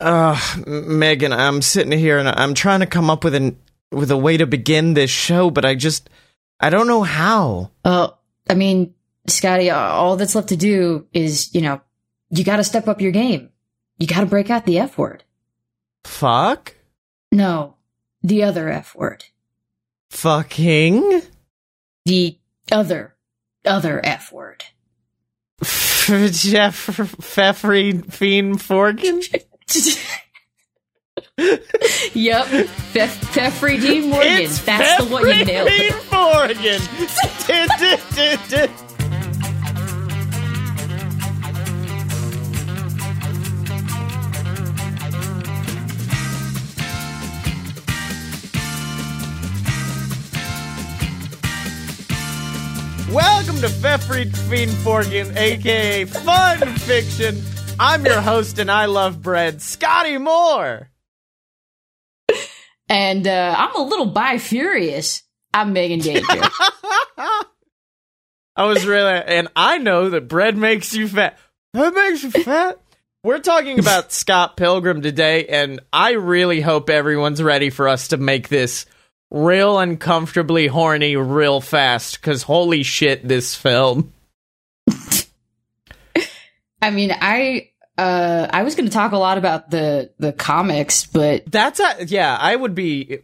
[0.00, 3.58] Uh, Megan, I'm sitting here and I'm trying to come up with an
[3.92, 6.08] with a way to begin this show, but I just
[6.58, 7.70] I don't know how.
[7.84, 8.08] Uh,
[8.48, 8.94] I mean,
[9.26, 11.80] Scotty, all that's left to do is, you know,
[12.30, 13.50] you got to step up your game.
[13.98, 15.24] You got to break out the F word.
[16.04, 16.74] Fuck?
[17.30, 17.76] No,
[18.22, 19.24] the other F word.
[20.10, 21.22] Fucking?
[22.06, 22.38] The
[22.72, 23.14] other,
[23.64, 24.64] other F word.
[25.62, 29.22] Jeff Feffrey Fiend Forgan?
[32.12, 34.32] yep, Fe- Feffrey Dean Morgan.
[34.42, 35.68] It's That's the one you nailed.
[35.68, 36.80] Fiend Forgan.
[53.12, 57.36] Welcome to Feffrey Fiend Forgan, aka Fun Fiction.
[57.82, 60.90] I'm your host and I love bread, Scotty Moore.
[62.90, 65.22] And uh, I'm a little bi furious.
[65.54, 66.26] I'm Megan Danger.
[67.16, 67.44] I
[68.58, 71.38] was really, and I know that bread makes you fat.
[71.72, 72.78] That makes you fat.
[73.24, 78.18] We're talking about Scott Pilgrim today, and I really hope everyone's ready for us to
[78.18, 78.84] make this
[79.30, 84.12] real uncomfortably horny real fast, because holy shit, this film.
[86.82, 87.69] I mean, I
[88.00, 92.06] uh, I was going to talk a lot about the the comics, but That's a,
[92.06, 93.18] yeah, I would be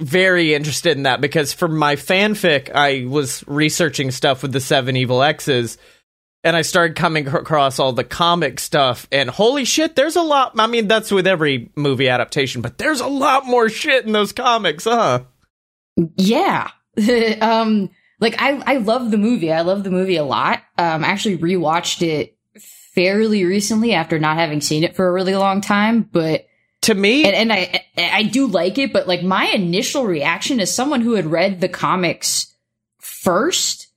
[0.00, 4.96] very interested in that because for my fanfic, I was researching stuff with the Seven
[4.96, 5.76] Evil Exes
[6.42, 10.52] and I started coming across all the comic stuff and holy shit, there's a lot.
[10.58, 14.32] I mean, that's with every movie adaptation, but there's a lot more shit in those
[14.32, 15.24] comics, huh?
[16.16, 16.70] yeah,
[17.42, 19.52] um, like I I love the movie.
[19.52, 20.62] I love the movie a lot.
[20.78, 22.38] Um, I actually rewatched it
[22.94, 26.46] fairly recently after not having seen it for a really long time, but
[26.82, 30.72] To me, and, and I I do like it, but like my initial reaction as
[30.72, 32.54] someone who had read the comics
[32.98, 33.88] first,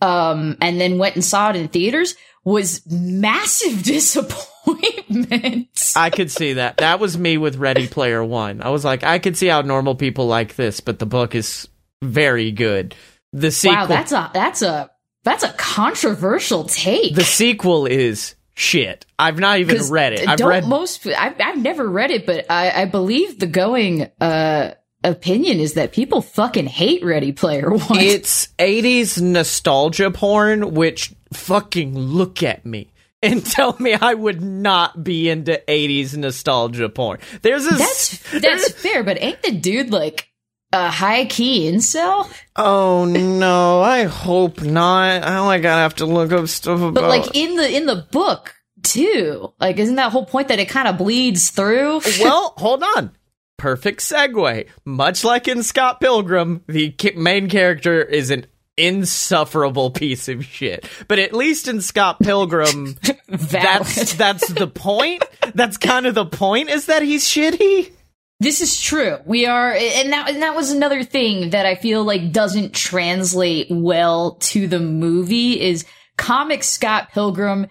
[0.00, 2.14] um, and then went and saw it in theaters
[2.44, 5.68] was massive disappointment.
[5.96, 6.76] I could see that.
[6.78, 8.62] That was me with Ready Player One.
[8.62, 11.68] I was like, I could see how normal people like this, but the book is
[12.02, 12.94] very good.
[13.32, 14.90] The sequel, wow, that's a that's a
[15.24, 17.16] that's a controversial take.
[17.16, 19.06] the sequel is shit.
[19.18, 20.28] I've not even read it.
[20.28, 21.06] I've don't read most.
[21.06, 25.92] I've, I've never read it, but I, I believe the going uh, opinion is that
[25.92, 27.80] people fucking hate Ready Player One.
[27.98, 32.90] It's 80s nostalgia porn, which fucking look at me
[33.22, 37.18] and tell me I would not be into 80s nostalgia porn.
[37.42, 40.28] There's a that's that's fair, but ain't the dude like
[40.74, 42.30] a high key incel?
[42.56, 45.22] Oh no, I hope not.
[45.24, 48.06] Oh, I gotta have to look up stuff about But like in the in the
[48.10, 49.52] book too.
[49.60, 52.00] Like, isn't that whole point that it kind of bleeds through?
[52.20, 53.12] well, hold on.
[53.56, 54.68] Perfect segue.
[54.84, 58.46] Much like in Scott Pilgrim, the ki- main character is an
[58.76, 60.88] insufferable piece of shit.
[61.08, 62.96] But at least in Scott Pilgrim,
[63.28, 65.22] that's that's the point.
[65.54, 67.92] That's kind of the point is that he's shitty.
[68.40, 69.18] This is true.
[69.24, 73.68] We are, and that and that was another thing that I feel like doesn't translate
[73.70, 75.60] well to the movie.
[75.60, 75.84] Is
[76.16, 77.68] comic Scott Pilgrim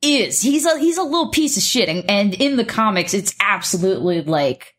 [0.00, 3.34] is he's a he's a little piece of shit, and, and in the comics, it's
[3.38, 4.74] absolutely like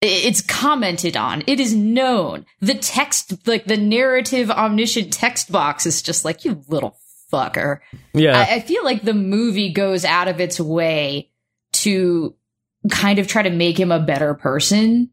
[0.00, 1.44] it's commented on.
[1.46, 2.44] It is known.
[2.60, 6.98] The text, like the narrative omniscient text box, is just like you little
[7.32, 7.78] fucker.
[8.12, 8.38] Yeah.
[8.38, 11.30] I, I feel like the movie goes out of its way
[11.74, 12.34] to
[12.90, 15.10] kind of try to make him a better person,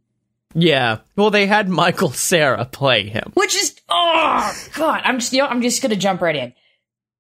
[0.56, 1.00] yeah.
[1.16, 3.31] Well, they had Michael Cera play him.
[3.35, 5.02] which is oh god.
[5.03, 6.53] I'm just you know I'm just gonna jump right in.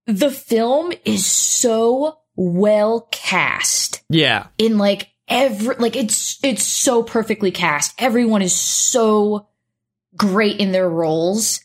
[0.07, 4.47] The film is so well cast Yeah.
[4.57, 7.93] in like every like it's it's so perfectly cast.
[7.99, 9.47] Everyone is so
[10.17, 11.59] great in their roles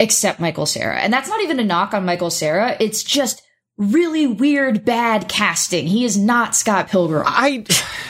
[0.00, 0.98] except Michael Cera.
[0.98, 2.76] And that's not even a knock on Michael Cera.
[2.80, 3.42] It's just
[3.78, 5.86] really weird bad casting.
[5.86, 7.24] He is not Scott Pilgrim.
[7.26, 7.64] I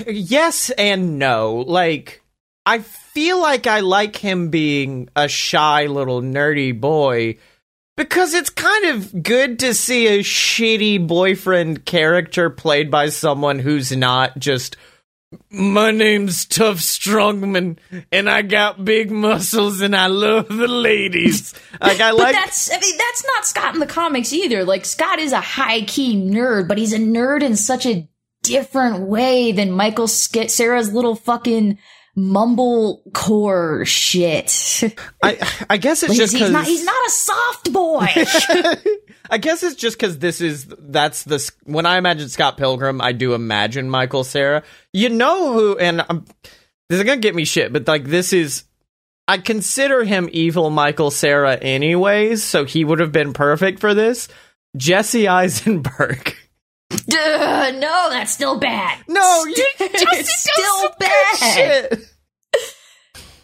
[0.07, 1.65] yes and no.
[1.67, 2.23] Like
[2.67, 7.39] I feel like I like him being a shy little nerdy boy
[7.97, 13.95] because it's kind of good to see a shitty boyfriend character played by someone who's
[13.95, 14.77] not just
[15.51, 17.79] my name's Tough Strongman
[18.11, 21.55] and I got big muscles and I love the ladies.
[21.81, 24.65] Like I But like that's I mean that's not Scott in the comics either.
[24.65, 28.09] Like Scott is a high key nerd, but he's a nerd in such a
[28.45, 31.79] different way than Michael Sk- Cera's little fucking
[32.17, 34.83] mumblecore shit.
[35.23, 38.07] I I guess it's just he's not he's not a soft boy.
[39.33, 43.13] I guess it's just because this is that's the when I imagine Scott Pilgrim, I
[43.13, 44.63] do imagine Michael Cera.
[44.93, 45.79] You know who?
[45.79, 46.27] And I'm,
[46.91, 48.65] this is gonna get me shit, but like this is.
[49.27, 54.29] I consider him evil Michael Cera anyways, so he would have been perfect for this.
[54.77, 56.37] Jesse Eisenberg.
[57.09, 58.99] No, that's still bad.
[59.09, 62.03] No, you it's still bad.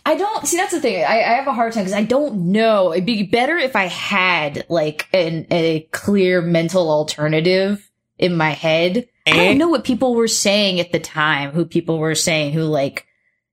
[0.09, 0.57] I don't see.
[0.57, 1.05] That's the thing.
[1.05, 2.95] I, I have a hard time because I don't know.
[2.95, 9.07] It'd be better if I had like an, a clear mental alternative in my head.
[9.27, 11.51] I don't know what people were saying at the time.
[11.51, 13.05] Who people were saying who like,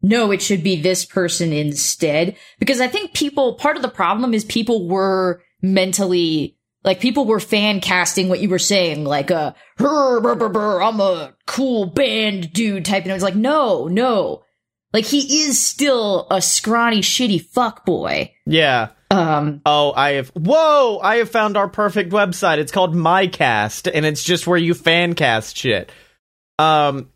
[0.01, 2.37] no, it should be this person instead.
[2.57, 3.55] Because I think people.
[3.55, 6.55] Part of the problem is people were mentally
[6.85, 11.87] like people were fan casting what you were saying, like a uh, I'm a cool
[11.87, 14.44] band dude type, and I was like, no, no,
[14.95, 18.33] like he is still a scrawny, shitty fuck boy.
[18.45, 18.91] Yeah.
[19.11, 19.61] Um.
[19.65, 20.29] Oh, I have.
[20.29, 20.99] Whoa!
[21.03, 22.59] I have found our perfect website.
[22.59, 25.91] It's called MyCast, and it's just where you fan cast shit.
[26.59, 27.09] Um.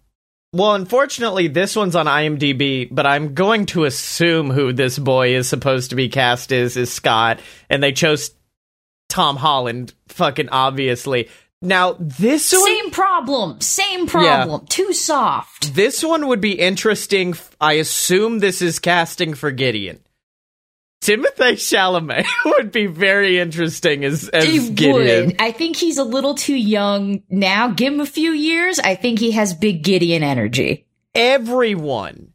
[0.52, 5.48] Well, unfortunately, this one's on IMDb, but I'm going to assume who this boy is
[5.48, 7.40] supposed to be cast is is Scott,
[7.70, 8.32] and they chose
[9.08, 11.30] Tom Holland, fucking obviously.
[11.62, 14.62] Now this one, same problem, same problem.
[14.62, 14.68] Yeah.
[14.70, 15.74] Too soft.
[15.76, 17.36] This one would be interesting.
[17.60, 20.00] I assume this is casting for Gideon.
[21.02, 25.28] Timothée Chalamet would be very interesting as as he Gideon.
[25.28, 25.42] Would.
[25.42, 27.70] I think he's a little too young now.
[27.70, 28.80] Give him a few years.
[28.80, 30.88] I think he has big Gideon energy.
[31.14, 32.34] Everyone,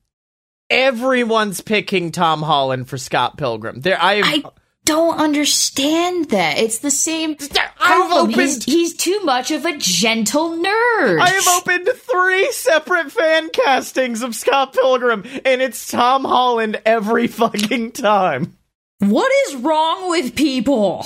[0.68, 3.80] everyone's picking Tom Holland for Scott Pilgrim.
[3.80, 4.20] There, I.
[4.22, 4.42] I
[4.84, 6.58] don't understand that.
[6.58, 8.30] It's the same problem.
[8.30, 11.20] Opened, he's, he's, too much of a gentle nerd.
[11.20, 17.26] I have opened three separate fan castings of Scott Pilgrim, and it's Tom Holland every
[17.26, 18.56] fucking time.
[18.98, 21.04] What is wrong with people?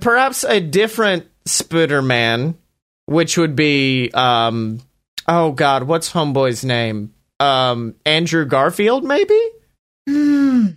[0.00, 2.56] Perhaps a different Spider-Man,
[3.06, 4.80] which would be, um,
[5.28, 7.12] oh god, what's Homeboy's name?
[7.38, 9.40] Um, Andrew Garfield, maybe?
[10.08, 10.68] Hmm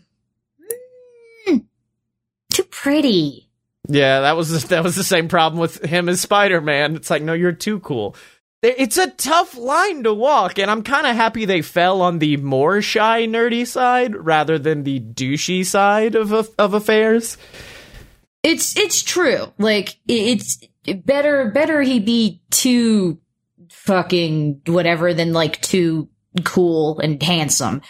[2.52, 3.50] too pretty.
[3.88, 6.96] Yeah, that was that was the same problem with him as Spider Man.
[6.96, 8.16] It's like, no, you're too cool.
[8.62, 12.36] It's a tough line to walk, and I'm kind of happy they fell on the
[12.36, 17.38] more shy, nerdy side rather than the douchey side of of affairs.
[18.44, 19.54] It's it's true.
[19.58, 20.60] Like it's
[21.06, 23.20] better better he be too
[23.70, 26.10] fucking whatever than like too
[26.44, 27.82] cool and handsome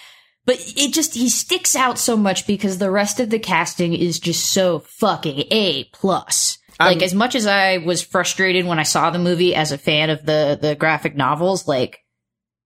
[0.49, 4.19] but it just he sticks out so much because the rest of the casting is
[4.19, 6.57] just so fucking a plus.
[6.79, 9.77] Like I'm, as much as I was frustrated when I saw the movie as a
[9.77, 11.99] fan of the the graphic novels, like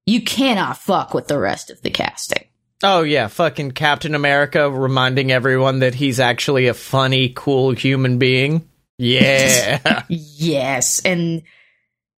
[0.05, 2.45] you cannot fuck with the rest of the casting.
[2.83, 8.69] Oh yeah, fucking Captain America reminding everyone that he's actually a funny, cool human being.
[8.99, 10.03] Yeah.
[10.07, 11.41] yes, and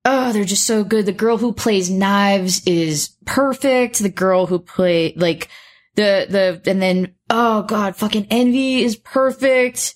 [0.05, 1.07] oh, they're just so good.
[1.07, 3.99] The girl who plays Knives is perfect.
[3.99, 5.49] The girl who play like
[5.97, 9.95] the the and then oh god, fucking Envy is perfect.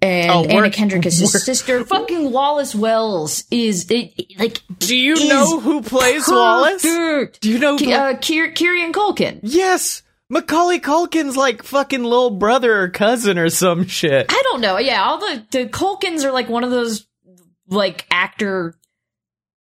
[0.00, 1.84] And oh, Anna Kendrick is his sister.
[1.86, 4.60] Fucking Wallace Wells is it, like.
[4.80, 6.28] Do you know who plays perfect.
[6.28, 6.82] Wallace?
[7.38, 9.38] Do you know K- uh, Kieran Culkin?
[9.44, 10.02] Yes.
[10.28, 14.26] Macaulay Culkin's like fucking little brother or cousin or some shit.
[14.28, 14.78] I don't know.
[14.78, 17.06] Yeah, all the the Culkins are like one of those
[17.68, 18.74] like actor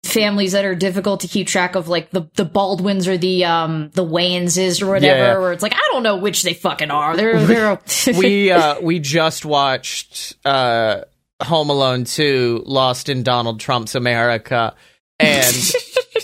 [0.09, 3.91] families that are difficult to keep track of, like the the Baldwins or the um
[3.95, 5.19] the Wayanses or whatever.
[5.19, 5.39] Yeah.
[5.39, 7.17] Where it's like I don't know which they fucking are.
[7.17, 7.81] They're they're.
[8.19, 11.03] we uh we just watched uh
[11.43, 14.75] Home Alone two, Lost in Donald Trump's America,
[15.19, 15.55] and.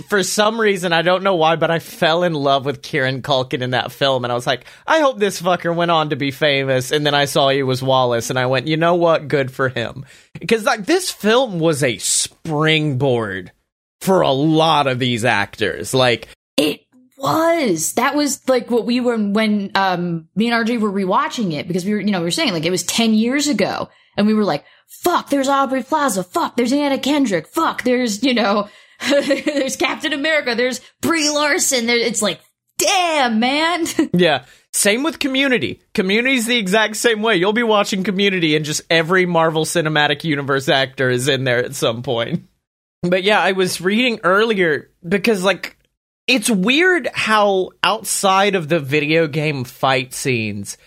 [0.08, 3.62] for some reason, I don't know why, but I fell in love with Kieran Culkin
[3.62, 6.30] in that film, and I was like, I hope this fucker went on to be
[6.30, 6.90] famous.
[6.90, 9.28] And then I saw he was Wallace, and I went, you know what?
[9.28, 10.04] Good for him,
[10.38, 13.52] because like this film was a springboard
[14.04, 15.94] for a lot of these actors.
[15.94, 16.82] Like it
[17.16, 17.94] was.
[17.94, 21.84] That was like what we were when um me and RJ were rewatching it because
[21.84, 24.34] we were, you know, we were saying like it was 10 years ago and we
[24.34, 26.22] were like, fuck, there's Aubrey Plaza.
[26.22, 27.48] Fuck, there's Anna Kendrick.
[27.48, 28.68] Fuck, there's, you know,
[29.08, 30.54] there's Captain America.
[30.54, 31.86] There's Brie Larson.
[31.86, 32.40] There, it's like,
[32.78, 33.86] damn, man.
[34.12, 34.44] yeah.
[34.72, 35.82] Same with Community.
[35.94, 37.36] Community's the exact same way.
[37.36, 41.74] You'll be watching Community and just every Marvel Cinematic Universe actor is in there at
[41.74, 42.48] some point.
[43.08, 45.76] But yeah, I was reading earlier because like
[46.26, 50.78] it's weird how outside of the video game fight scenes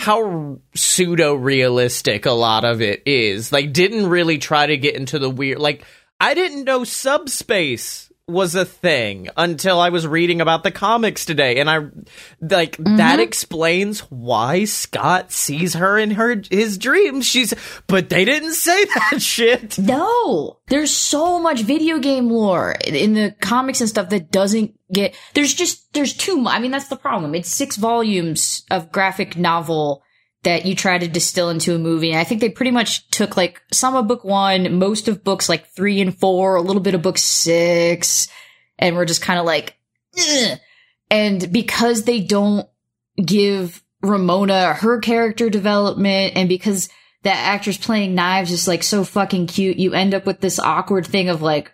[0.00, 3.52] how pseudo realistic a lot of it is.
[3.52, 5.84] Like didn't really try to get into the weird like
[6.18, 11.58] I didn't know subspace was a thing until I was reading about the comics today,
[11.60, 11.78] and I
[12.40, 12.96] like Mm-hmm.
[12.96, 17.26] that explains why Scott sees her in her his dreams.
[17.26, 17.52] She's,
[17.86, 19.78] but they didn't say that shit.
[19.78, 25.14] No, there's so much video game lore in the comics and stuff that doesn't get.
[25.34, 26.54] There's just there's too much.
[26.54, 27.34] I mean, that's the problem.
[27.34, 30.02] It's six volumes of graphic novel
[30.42, 32.16] that you try to distill into a movie.
[32.16, 35.66] I think they pretty much took like some of book one, most of books like
[35.68, 38.28] three and four, a little bit of book six,
[38.78, 39.76] and we're just kind of like,
[40.18, 40.58] Ugh.
[41.10, 42.66] and because they don't
[43.22, 46.88] give Ramona her character development, and because
[47.22, 51.06] that actress playing Knives is like so fucking cute, you end up with this awkward
[51.06, 51.72] thing of like,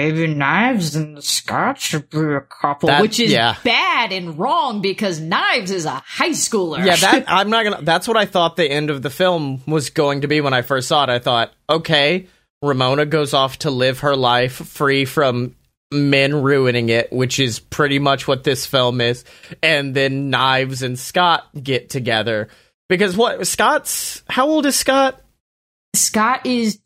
[0.00, 3.56] maybe Knives and Scott should be a couple, That- which is yeah.
[3.64, 6.84] bad and wrong because Knives is a high schooler.
[6.84, 7.82] Yeah, that I'm not gonna.
[7.82, 10.62] That's what I thought the end of the film was going to be when I
[10.62, 11.10] first saw it.
[11.10, 12.26] I thought, okay,
[12.62, 15.54] Ramona goes off to live her life free from
[15.92, 19.24] men ruining it, which is pretty much what this film is.
[19.62, 22.48] And then Knives and Scott get together
[22.88, 25.20] because what Scott's how old is Scott?
[25.94, 26.78] Scott is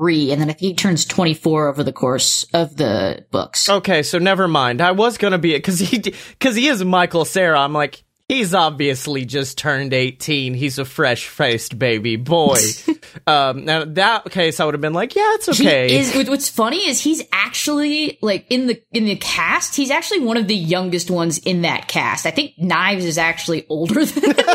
[0.00, 3.68] 23, and then I think he turns 24 over the course of the books.
[3.68, 4.80] Okay, so never mind.
[4.80, 7.60] I was gonna be because he because he is Michael Cera.
[7.60, 8.04] I'm like.
[8.28, 10.54] He's obviously just turned 18.
[10.54, 12.60] He's a fresh faced baby boy.
[13.26, 15.88] um, now, that case, I would have been like, yeah, it's okay.
[15.88, 19.74] He is, what's funny is he's actually like in the in the cast.
[19.74, 22.24] He's actually one of the youngest ones in that cast.
[22.24, 24.46] I think Knives is actually older than him.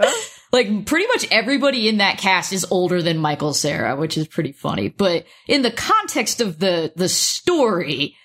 [0.56, 4.52] like pretty much everybody in that cast is older than Michael Cera, which is pretty
[4.52, 4.88] funny.
[4.88, 8.16] But in the context of the the story,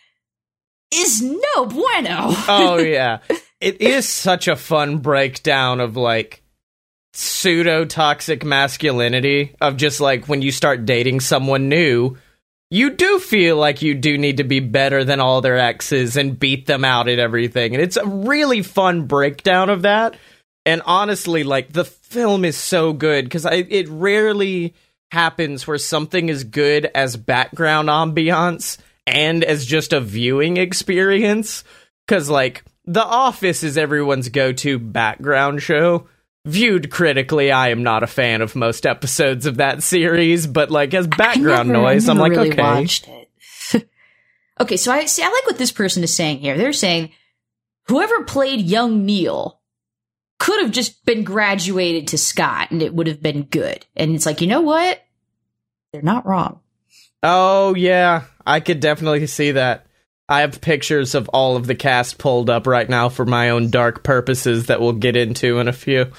[0.94, 2.34] is no bueno.
[2.48, 3.20] oh yeah
[3.60, 6.44] it is such a fun breakdown of like
[7.14, 12.18] pseudo toxic masculinity of just like when you start dating someone new
[12.70, 16.40] you do feel like you do need to be better than all their exes and
[16.40, 20.16] beat them out at everything and it's a really fun breakdown of that
[20.65, 24.74] and honestly like the film is so good because it rarely
[25.12, 28.77] happens where something is good as background ambiance
[29.08, 31.63] and as just a viewing experience
[32.08, 36.08] because like the office is everyone's go-to background show
[36.46, 40.94] viewed critically i am not a fan of most episodes of that series but like
[40.94, 43.22] as background never- noise i'm like really okay Watched it.
[44.60, 45.24] okay, so I see.
[45.24, 46.58] I like what this person is saying here.
[46.58, 47.12] They're saying
[47.88, 49.61] whoever played young Neil
[50.41, 53.86] could have just been graduated to Scott, and it would have been good.
[53.95, 55.00] And it's like, you know what?
[55.93, 56.62] They're not wrong.
[57.21, 59.86] oh yeah i could definitely see that
[60.27, 63.69] i have pictures of all of the cast pulled up right now for my own
[63.69, 66.12] dark purposes that we'll get into in a few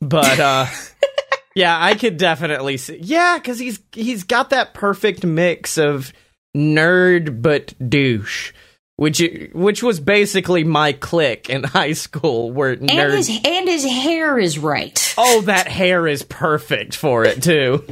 [0.00, 0.66] but uh
[1.54, 6.12] yeah i could definitely see yeah because he's he's got that perfect mix of
[6.56, 8.52] nerd but douche
[8.98, 13.84] which which was basically my clique in high school where And nerd his and his
[13.84, 17.84] hair is right, oh that hair is perfect for it too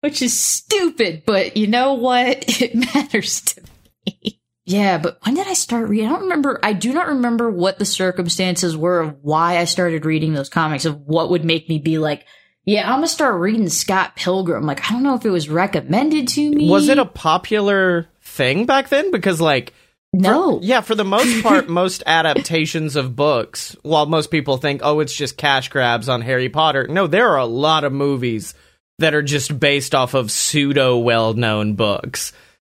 [0.00, 2.44] which is stupid, but you know what?
[2.60, 3.62] It matters to
[4.06, 4.40] me.
[4.64, 6.06] Yeah, but when did I start reading?
[6.08, 6.60] I don't remember.
[6.62, 10.84] I do not remember what the circumstances were of why I started reading those comics,
[10.84, 12.26] of what would make me be like,
[12.64, 14.66] yeah, I'm gonna start reading Scott Pilgrim.
[14.66, 16.68] Like, I don't know if it was recommended to me.
[16.68, 19.72] was it a popular thing back then because like
[20.12, 20.60] no?
[20.62, 25.14] Yeah, for the most part, most adaptations of books, while most people think, oh, it's
[25.14, 28.54] just cash grabs on Harry Potter, no, there are a lot of movies
[28.98, 32.32] that are just based off of pseudo well known books.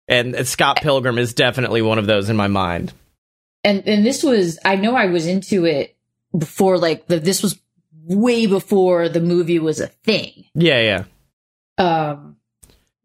[0.07, 2.93] And Scott Pilgrim is definitely one of those in my mind.
[3.63, 5.95] and and this was I know I was into it
[6.37, 7.59] before like the this was
[8.03, 10.45] way before the movie was a thing.
[10.53, 11.05] Yeah,
[11.77, 12.13] yeah.
[12.13, 12.37] Um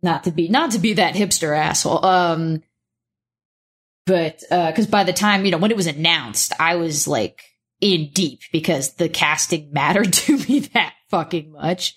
[0.03, 2.05] not to be not to be that hipster asshole.
[2.05, 2.63] Um
[4.07, 7.43] but uh cuz by the time, you know, when it was announced, I was like
[7.81, 11.95] in deep because the casting mattered to me that fucking much.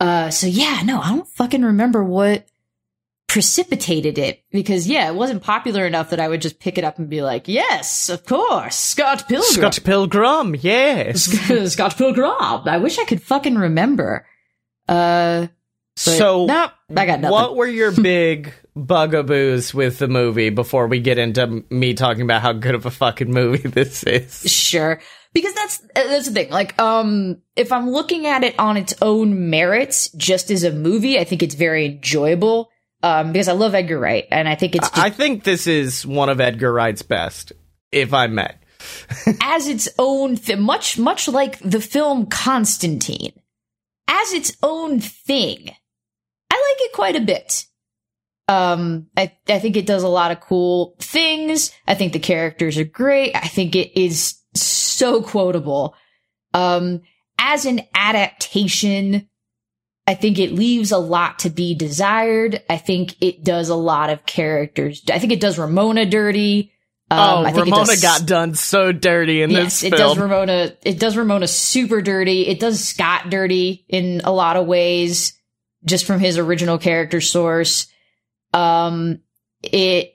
[0.00, 2.46] Uh so yeah, no, I don't fucking remember what
[3.32, 6.98] precipitated it because yeah, it wasn't popular enough that I would just pick it up
[6.98, 11.24] and be like, "Yes, of course, Scott Pilgrim." Scott Pilgrim, yes.
[11.72, 12.30] Scott Pilgrim.
[12.68, 14.26] I wish I could fucking remember.
[14.86, 15.46] Uh,
[15.96, 17.32] so, nope, I got nothing.
[17.32, 22.42] what were your big bugaboos with the movie before we get into me talking about
[22.42, 24.50] how good of a fucking movie this is?
[24.50, 25.00] Sure,
[25.32, 26.50] because that's that's the thing.
[26.50, 31.18] Like, um, if I'm looking at it on its own merits, just as a movie,
[31.18, 32.70] I think it's very enjoyable.
[33.04, 36.06] Um, because I love Edgar Wright, and I think it's just, I think this is
[36.06, 37.52] one of Edgar Wright's best,
[37.90, 38.54] if I may.
[39.42, 43.32] as its own th- much much like the film Constantine,
[44.06, 45.74] as its own thing.
[46.50, 47.66] I like it quite a bit.
[48.52, 51.72] Um, I, I think it does a lot of cool things.
[51.86, 53.34] I think the characters are great.
[53.34, 55.94] I think it is so quotable.
[56.52, 57.00] Um,
[57.38, 59.26] as an adaptation,
[60.06, 62.62] I think it leaves a lot to be desired.
[62.68, 65.02] I think it does a lot of characters.
[65.10, 66.72] I think it does Ramona dirty.
[67.10, 69.94] Um, oh, I think Ramona does, got done so dirty in yes, this film.
[69.94, 70.72] It does Ramona.
[70.82, 72.46] It does Ramona super dirty.
[72.46, 75.32] It does Scott dirty in a lot of ways,
[75.86, 77.86] just from his original character source.
[78.52, 79.20] Um,
[79.62, 80.14] it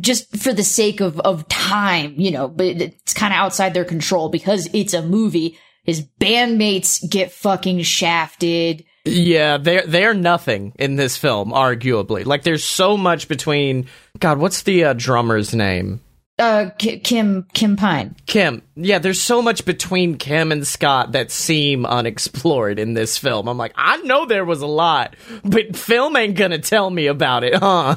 [0.00, 3.84] just for the sake of of time, you know, but it's kind of outside their
[3.84, 5.58] control because it's a movie.
[5.84, 8.84] His bandmates get fucking shafted.
[9.04, 12.24] Yeah, they're they're nothing in this film, arguably.
[12.24, 13.86] Like, there's so much between.
[14.18, 16.00] God, what's the uh, drummer's name?
[16.36, 18.16] Uh, Kim Kim Pine.
[18.26, 18.62] Kim.
[18.74, 23.48] Yeah, there's so much between Kim and Scott that seem unexplored in this film.
[23.48, 25.14] I'm like, I know there was a lot,
[25.44, 27.96] but film ain't gonna tell me about it, huh?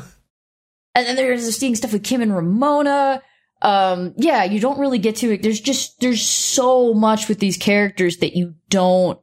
[0.93, 3.23] And then there's seeing stuff with Kim and Ramona.
[3.63, 5.41] Um, yeah, you don't really get to it.
[5.41, 9.19] There's just there's so much with these characters that you don't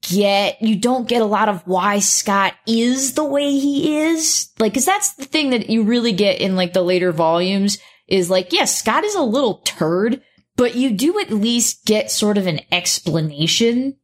[0.00, 0.62] get.
[0.62, 4.48] You don't get a lot of why Scott is the way he is.
[4.58, 7.76] Like, cause that's the thing that you really get in like the later volumes
[8.08, 10.22] is like, yes, Scott is a little turd,
[10.56, 13.96] but you do at least get sort of an explanation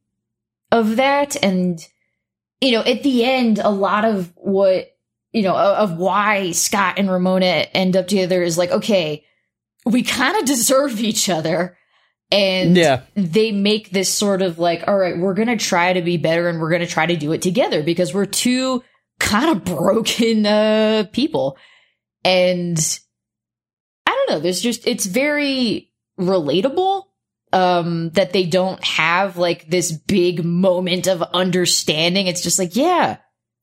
[0.71, 1.43] of that.
[1.43, 1.85] And,
[2.61, 4.89] you know, at the end, a lot of what,
[5.33, 9.25] you know, of why Scott and Ramona end up together is like, okay,
[9.85, 11.77] we kind of deserve each other.
[12.31, 13.03] And yeah.
[13.15, 16.49] they make this sort of like, all right, we're going to try to be better
[16.49, 18.83] and we're going to try to do it together because we're two
[19.21, 21.57] kind of broken uh, people.
[22.25, 22.79] And
[24.27, 24.41] don't know.
[24.41, 27.05] There's just, it's very relatable.
[27.53, 32.27] Um, that they don't have like this big moment of understanding.
[32.27, 33.19] It's just like, yeah,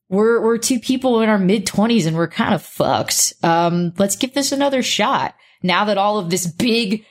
[0.08, 3.34] we're, we're two people in our mid twenties and we're kind of fucked.
[3.42, 5.34] Um, let's give this another shot.
[5.62, 7.04] Now that all of this big,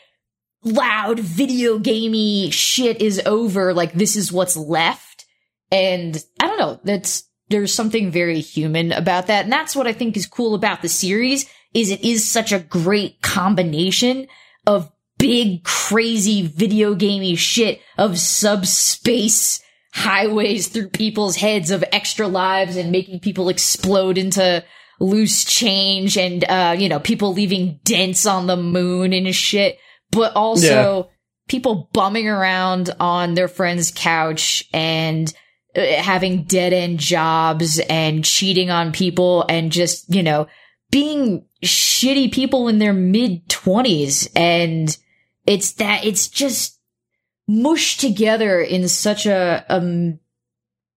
[0.64, 5.26] loud video gamey shit is over, like this is what's left.
[5.72, 9.44] And I don't know, that's, there's something very human about that.
[9.44, 12.60] And that's what I think is cool about the series is it is such a
[12.60, 14.28] great combination
[14.66, 19.62] of big, crazy video gamey shit of subspace
[19.94, 24.64] highways through people's heads of extra lives and making people explode into
[25.00, 29.78] loose change and, uh, you know, people leaving dents on the moon and shit,
[30.12, 31.04] but also yeah.
[31.48, 35.34] people bumming around on their friend's couch and
[35.76, 40.48] uh, having dead end jobs and cheating on people and just, you know,
[40.92, 44.30] being shitty people in their mid twenties.
[44.36, 44.96] And
[45.48, 46.80] it's that, it's just
[47.48, 50.20] mushed together in such a, um,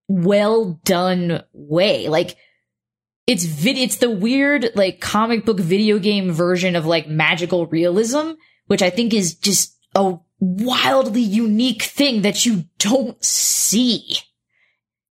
[0.08, 2.08] well done way.
[2.08, 2.36] Like,
[3.26, 8.32] it's vid- it's the weird, like, comic book video game version of, like, magical realism,
[8.66, 14.16] which I think is just a wildly unique thing that you don't see.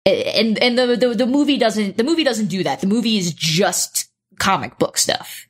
[0.05, 2.83] And, and the, the, the movie doesn't, the movie doesn't do that.
[2.83, 4.09] The movie is just
[4.43, 5.47] comic book stuff.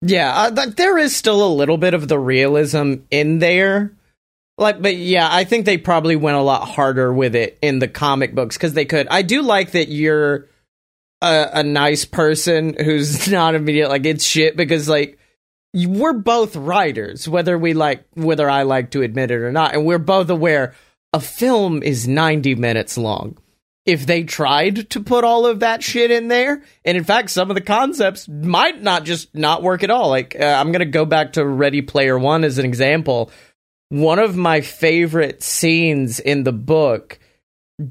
[0.00, 3.92] Yeah, uh, there is still a little bit of the realism in there.
[4.58, 7.86] Like, but yeah, I think they probably went a lot harder with it in the
[7.86, 9.06] comic books because they could.
[9.08, 10.48] I do like that you're
[11.22, 15.18] a, a nice person who's not immediate like it's shit because like
[15.72, 19.86] we're both writers, whether we like whether I like to admit it or not, and
[19.86, 20.74] we're both aware
[21.12, 23.38] a film is 90 minutes long
[23.84, 26.62] if they tried to put all of that shit in there.
[26.84, 30.08] And in fact, some of the concepts might not just not work at all.
[30.08, 33.30] Like, uh, I'm going to go back to Ready Player One as an example.
[33.88, 37.18] One of my favorite scenes in the book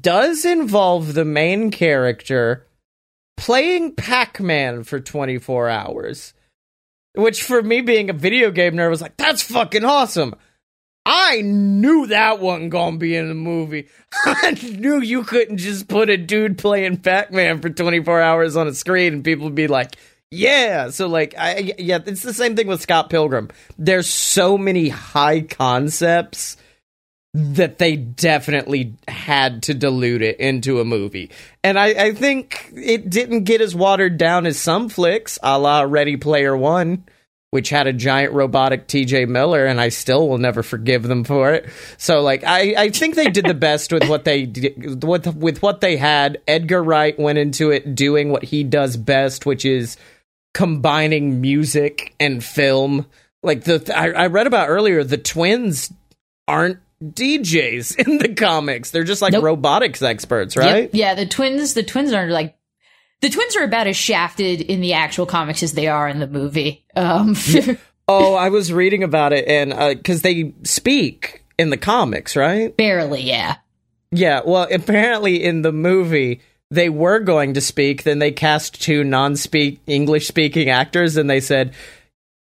[0.00, 2.66] does involve the main character
[3.36, 6.34] playing Pac Man for 24 hours.
[7.14, 10.34] Which, for me being a video game nerd, was like, that's fucking awesome.
[11.04, 13.88] I knew that wasn't gonna be in the movie.
[14.24, 18.74] I knew you couldn't just put a dude playing Pac-Man for 24 hours on a
[18.74, 19.96] screen and people would be like,
[20.30, 20.90] yeah.
[20.90, 23.48] So like, I yeah, it's the same thing with Scott Pilgrim.
[23.78, 26.56] There's so many high concepts
[27.34, 31.30] that they definitely had to dilute it into a movie.
[31.64, 35.80] And I, I think it didn't get as watered down as some flicks, a la
[35.80, 37.04] Ready Player One
[37.52, 41.52] which had a giant robotic TJ Miller, and I still will never forgive them for
[41.52, 41.68] it.
[41.98, 45.60] So, like, I, I think they did the best with what they did, with with
[45.60, 46.40] what they had.
[46.48, 49.98] Edgar Wright went into it doing what he does best, which is
[50.54, 53.04] combining music and film.
[53.42, 55.92] Like the I, I read about earlier, the twins
[56.48, 59.44] aren't DJs in the comics; they're just like nope.
[59.44, 60.84] robotics experts, right?
[60.84, 60.90] Yep.
[60.94, 61.74] Yeah, the twins.
[61.74, 62.56] The twins are like
[63.22, 66.26] the twins are about as shafted in the actual comics as they are in the
[66.26, 66.84] movie.
[66.94, 67.34] Um,
[68.08, 72.76] oh, I was reading about it, and because uh, they speak in the comics, right?
[72.76, 73.56] Barely, yeah.
[74.10, 79.04] Yeah, well, apparently in the movie they were going to speak, then they cast two
[79.04, 81.74] non-speak English speaking actors and they said,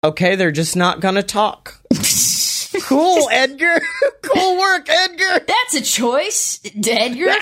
[0.04, 1.82] "Okay, they're just not going to talk."
[2.84, 3.80] cool, Edgar.
[4.22, 5.46] cool work, Edgar.
[5.46, 7.36] That's a choice, Edgar.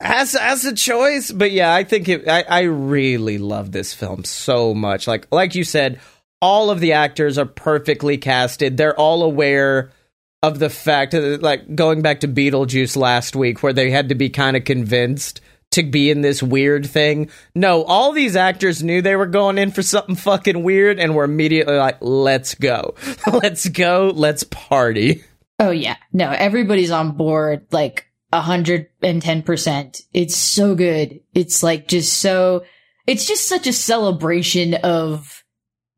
[0.00, 2.28] As as a choice, but yeah, I think it.
[2.28, 5.06] I, I really love this film so much.
[5.06, 6.00] Like like you said,
[6.40, 8.76] all of the actors are perfectly casted.
[8.76, 9.90] They're all aware
[10.42, 14.14] of the fact that, like, going back to Beetlejuice last week, where they had to
[14.14, 17.28] be kind of convinced to be in this weird thing.
[17.54, 21.24] No, all these actors knew they were going in for something fucking weird and were
[21.24, 22.94] immediately like, let's go.
[23.32, 24.12] let's go.
[24.14, 25.24] Let's party.
[25.58, 25.96] Oh, yeah.
[26.12, 30.02] No, everybody's on board like 110%.
[30.12, 31.20] It's so good.
[31.34, 32.64] It's like just so,
[33.06, 35.44] it's just such a celebration of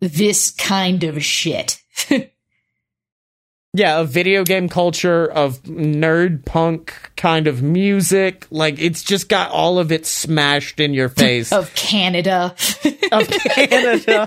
[0.00, 1.80] this kind of shit.
[3.72, 8.46] yeah, a video game culture of nerd punk kind of music.
[8.50, 11.52] Like it's just got all of it smashed in your face.
[11.52, 12.54] of Canada.
[13.12, 14.26] of Canada.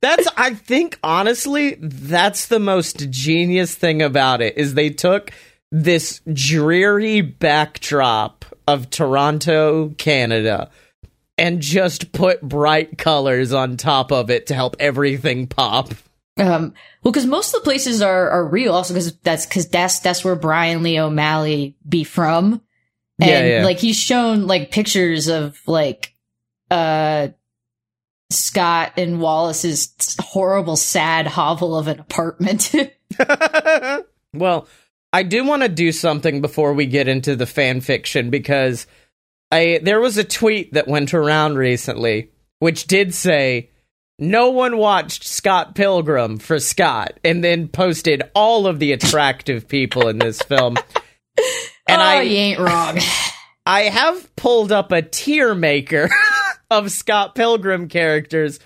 [0.00, 5.30] That's I think honestly, that's the most genius thing about it is they took
[5.76, 10.70] this dreary backdrop of Toronto, Canada,
[11.36, 15.90] and just put bright colors on top of it to help everything pop.
[16.38, 19.98] Um, well, because most of the places are are real, also because that's because that's
[19.98, 22.60] that's where Brian Lee O'Malley be from,
[23.20, 23.64] and yeah, yeah.
[23.64, 26.14] like he's shown like pictures of like
[26.70, 27.28] uh
[28.30, 32.72] Scott and Wallace's horrible, sad hovel of an apartment.
[34.34, 34.68] well,
[35.14, 38.88] I do want to do something before we get into the fan fiction because
[39.52, 43.70] I there was a tweet that went around recently which did say
[44.18, 50.08] no one watched Scott Pilgrim for Scott and then posted all of the attractive people
[50.08, 50.76] in this film.
[51.86, 52.98] And oh, I you ain't wrong.
[53.66, 56.08] I have pulled up a tier maker
[56.70, 58.58] of Scott Pilgrim characters.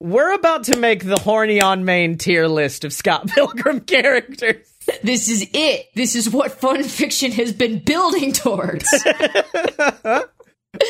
[0.00, 4.67] We're about to make the horny on main tier list of Scott Pilgrim characters.
[5.02, 5.86] This is it.
[5.94, 8.86] This is what fun fiction has been building towards.
[9.04, 10.24] um,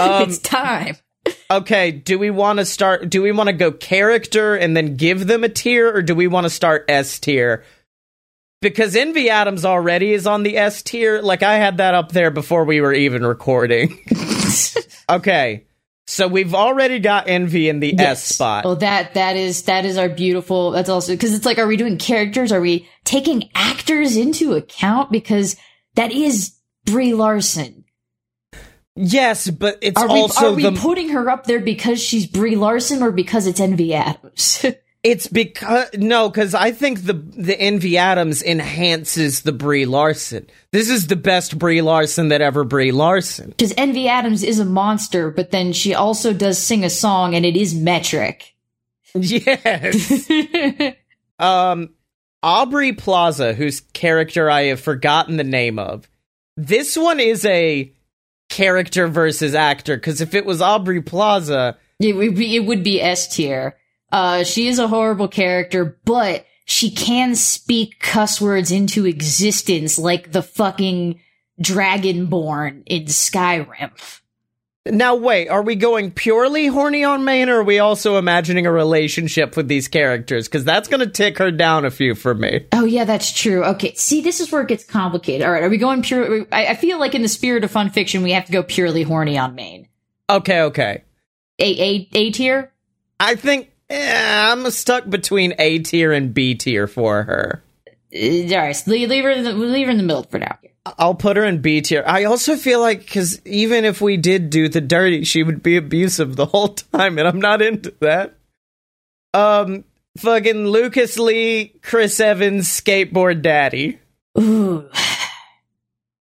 [0.00, 0.96] it's time
[1.50, 3.08] okay, do we want to start?
[3.08, 6.26] Do we want to go character and then give them a tier, or do we
[6.26, 7.64] want to start S tier?
[8.60, 11.22] Because Envy Adams already is on the S tier.
[11.22, 13.98] Like I had that up there before we were even recording.
[15.08, 15.64] okay.
[16.08, 18.22] So we've already got Envy in the yes.
[18.22, 18.64] S spot.
[18.64, 20.70] Oh, that that is that is our beautiful.
[20.70, 22.50] That's also because it's like, are we doing characters?
[22.50, 25.12] Are we taking actors into account?
[25.12, 25.56] Because
[25.96, 26.54] that is
[26.86, 27.84] Brie Larson.
[28.96, 33.02] Yes, but it's are also are we putting her up there because she's Brie Larson
[33.02, 34.64] or because it's Envy Adams?
[35.02, 40.48] it's because no, because I think the the Envy Adams enhances the Brie Larson.
[40.72, 43.50] This is the best Brie Larson that ever Brie Larson.
[43.50, 47.46] Because Envy Adams is a monster, but then she also does sing a song, and
[47.46, 48.54] it is metric.
[49.14, 50.28] Yes.
[51.38, 51.90] um,
[52.42, 56.08] Aubrey Plaza, whose character I have forgotten the name of.
[56.56, 57.92] This one is a
[58.48, 63.00] character versus actor because if it was Aubrey Plaza, it would be it would be
[63.00, 63.76] S tier.
[64.10, 70.32] Uh, she is a horrible character, but she can speak cuss words into existence like
[70.32, 71.20] the fucking
[71.62, 74.20] Dragonborn in Skyrim.
[74.86, 78.72] Now, wait, are we going purely horny on main, or are we also imagining a
[78.72, 80.48] relationship with these characters?
[80.48, 82.66] Because that's going to tick her down a few for me.
[82.72, 83.62] Oh, yeah, that's true.
[83.64, 85.46] Okay, see, this is where it gets complicated.
[85.46, 86.46] All right, are we going pure?
[86.50, 89.02] I, I feel like in the spirit of fun fiction, we have to go purely
[89.02, 89.88] horny on main.
[90.30, 91.04] Okay, okay.
[91.58, 92.72] A A A tier.
[93.20, 97.62] I think eh, I'm stuck between A tier and B tier for her.
[98.14, 99.30] Uh, all right, leave, leave her.
[99.30, 100.58] In the, leave her in the middle for now.
[100.98, 102.02] I'll put her in B tier.
[102.06, 105.76] I also feel like because even if we did do the dirty, she would be
[105.76, 108.34] abusive the whole time, and I'm not into that.
[109.34, 109.84] Um,
[110.16, 113.98] fucking Lucas Lee, Chris Evans, skateboard daddy.
[114.38, 114.88] Ooh,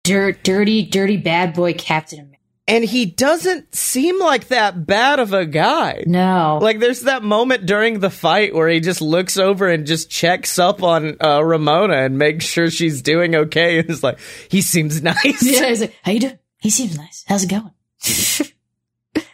[0.05, 2.30] dirt, dirty, dirty bad boy Captain
[2.71, 6.05] and he doesn't seem like that bad of a guy.
[6.07, 6.59] No.
[6.63, 10.59] Like there's that moment during the fight where he just looks over and just checks
[10.59, 15.03] up on uh, Ramona and makes sure she's doing okay and is like, he seems
[15.03, 15.43] nice.
[15.43, 16.39] Yeah, he's like, how you doing?
[16.59, 17.25] He seems nice.
[17.27, 17.73] How's it going?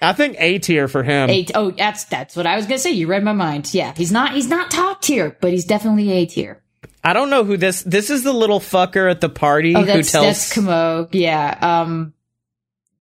[0.01, 1.29] I think A tier for him.
[1.29, 2.92] A, oh, that's that's what I was gonna say.
[2.92, 3.72] You read my mind.
[3.75, 6.62] Yeah, he's not he's not top tier, but he's definitely A tier.
[7.05, 7.83] I don't know who this.
[7.83, 10.12] This is the little fucker at the party oh, who tells.
[10.12, 11.09] That's Comeau.
[11.12, 11.59] Yeah.
[11.61, 12.14] Um,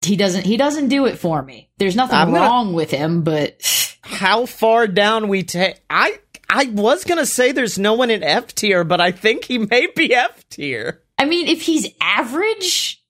[0.05, 1.69] he doesn't he doesn't do it for me.
[1.77, 3.57] There's nothing I'm gonna- wrong with him, but
[4.01, 5.75] How far down we take?
[5.89, 9.57] I I was gonna say there's no one in F tier, but I think he
[9.57, 11.01] may be F tier.
[11.17, 13.01] I mean, if he's average,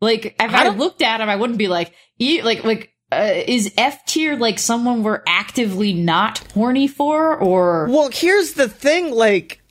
[0.00, 3.30] like if I I, looked at him, I wouldn't be like, e- like, like, uh,
[3.46, 9.10] is F tier like someone we're actively not horny for, or Well, here's the thing,
[9.12, 9.61] like.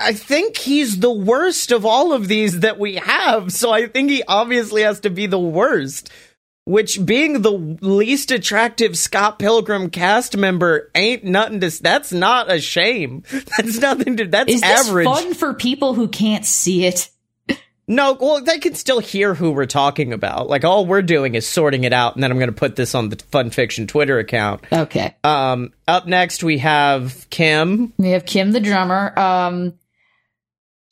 [0.00, 4.10] I think he's the worst of all of these that we have, so I think
[4.10, 6.10] he obviously has to be the worst.
[6.66, 11.82] Which, being the least attractive Scott Pilgrim cast member, ain't nothing to.
[11.82, 13.24] That's not a shame.
[13.56, 14.26] That's nothing to.
[14.26, 15.06] That's is this average.
[15.06, 17.10] fun for people who can't see it?
[17.90, 20.48] No, well, they can still hear who we're talking about.
[20.48, 22.94] Like all we're doing is sorting it out, and then I'm going to put this
[22.94, 24.62] on the Fun Fiction Twitter account.
[24.72, 27.92] Okay, Um, up next we have Kim.
[27.98, 29.12] we have Kim the drummer.
[29.18, 29.74] Um,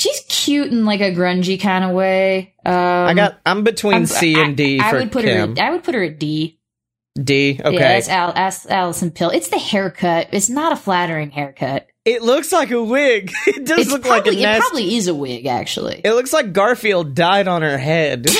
[0.00, 2.54] she's cute in like a grungy kind of way.
[2.66, 3.38] Um, I got.
[3.46, 5.56] I'm between I'm- C I- and D I for would put Kim.
[5.56, 5.62] her.
[5.62, 6.58] At, I would put her at D.
[7.22, 7.60] D.
[7.64, 7.76] Okay.
[7.76, 8.32] Yeah, it's Al,
[8.68, 9.30] Alison Pill.
[9.30, 10.28] It's the haircut.
[10.32, 11.86] It's not a flattering haircut.
[12.08, 13.32] It looks like a wig.
[13.46, 16.00] It does It's look probably, like a it probably is a wig, actually.
[16.04, 18.26] It looks like Garfield died on her head.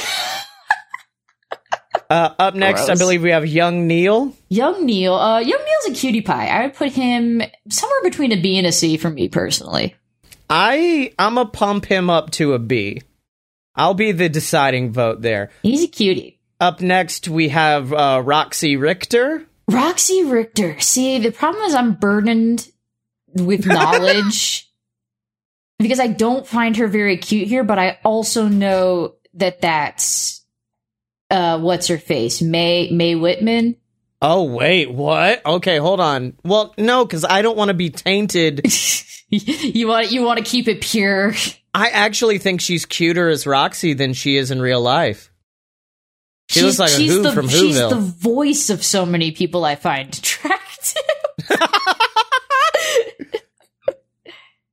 [2.11, 4.35] uh, up next, I believe we have young Neil.
[4.48, 6.46] Young Neil, uh, Young Neil's a cutie pie.
[6.46, 9.94] I would put him somewhere between a B and a C for me personally.
[10.50, 13.02] I I'm a pump him up to a B.
[13.74, 15.50] I'll be the deciding vote there.
[15.62, 16.40] He's a cutie.
[16.61, 19.44] Up next, we have uh, Roxy Richter.
[19.70, 20.81] Roxy Richter.
[20.81, 22.68] See, the problem is I'm burdened
[23.40, 24.70] with knowledge
[25.79, 30.44] because I don't find her very cute here, but I also know that that's
[31.31, 33.77] uh, what's her face, Mae Mae Whitman.
[34.20, 35.44] Oh wait, what?
[35.46, 36.37] Okay, hold on.
[36.44, 38.62] Well, no, because I don't want to be tainted.
[39.29, 41.35] you want you want to keep it pure.
[41.74, 45.31] I actually think she's cuter as Roxy than she is in real life.
[46.48, 49.74] She looks like a Who the, from She's the voice of so many people I
[49.74, 51.03] find attractive.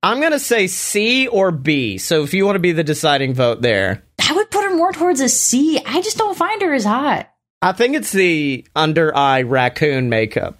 [0.05, 1.97] I'm gonna say C or B.
[1.97, 4.93] So if you want to be the deciding vote there, I would put her more
[4.93, 5.79] towards a C.
[5.85, 7.29] I just don't find her as hot.
[7.61, 10.59] I think it's the under eye raccoon makeup.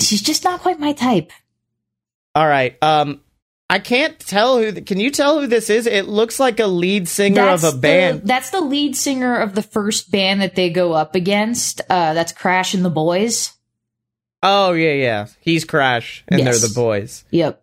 [0.00, 1.30] She's just not quite my type.
[2.34, 2.76] All right.
[2.82, 3.20] Um,
[3.68, 4.72] I can't tell who.
[4.80, 5.86] Can you tell who this is?
[5.86, 8.22] It looks like a lead singer of a the- band.
[8.24, 11.80] that's the lead singer of the first band that they go up against.
[11.90, 13.52] Uh, that's Crash and the Boys.
[14.42, 15.26] Oh yeah, yeah.
[15.40, 16.60] He's Crash, and Yes.
[16.60, 17.24] they're the boys.
[17.30, 17.62] Yep.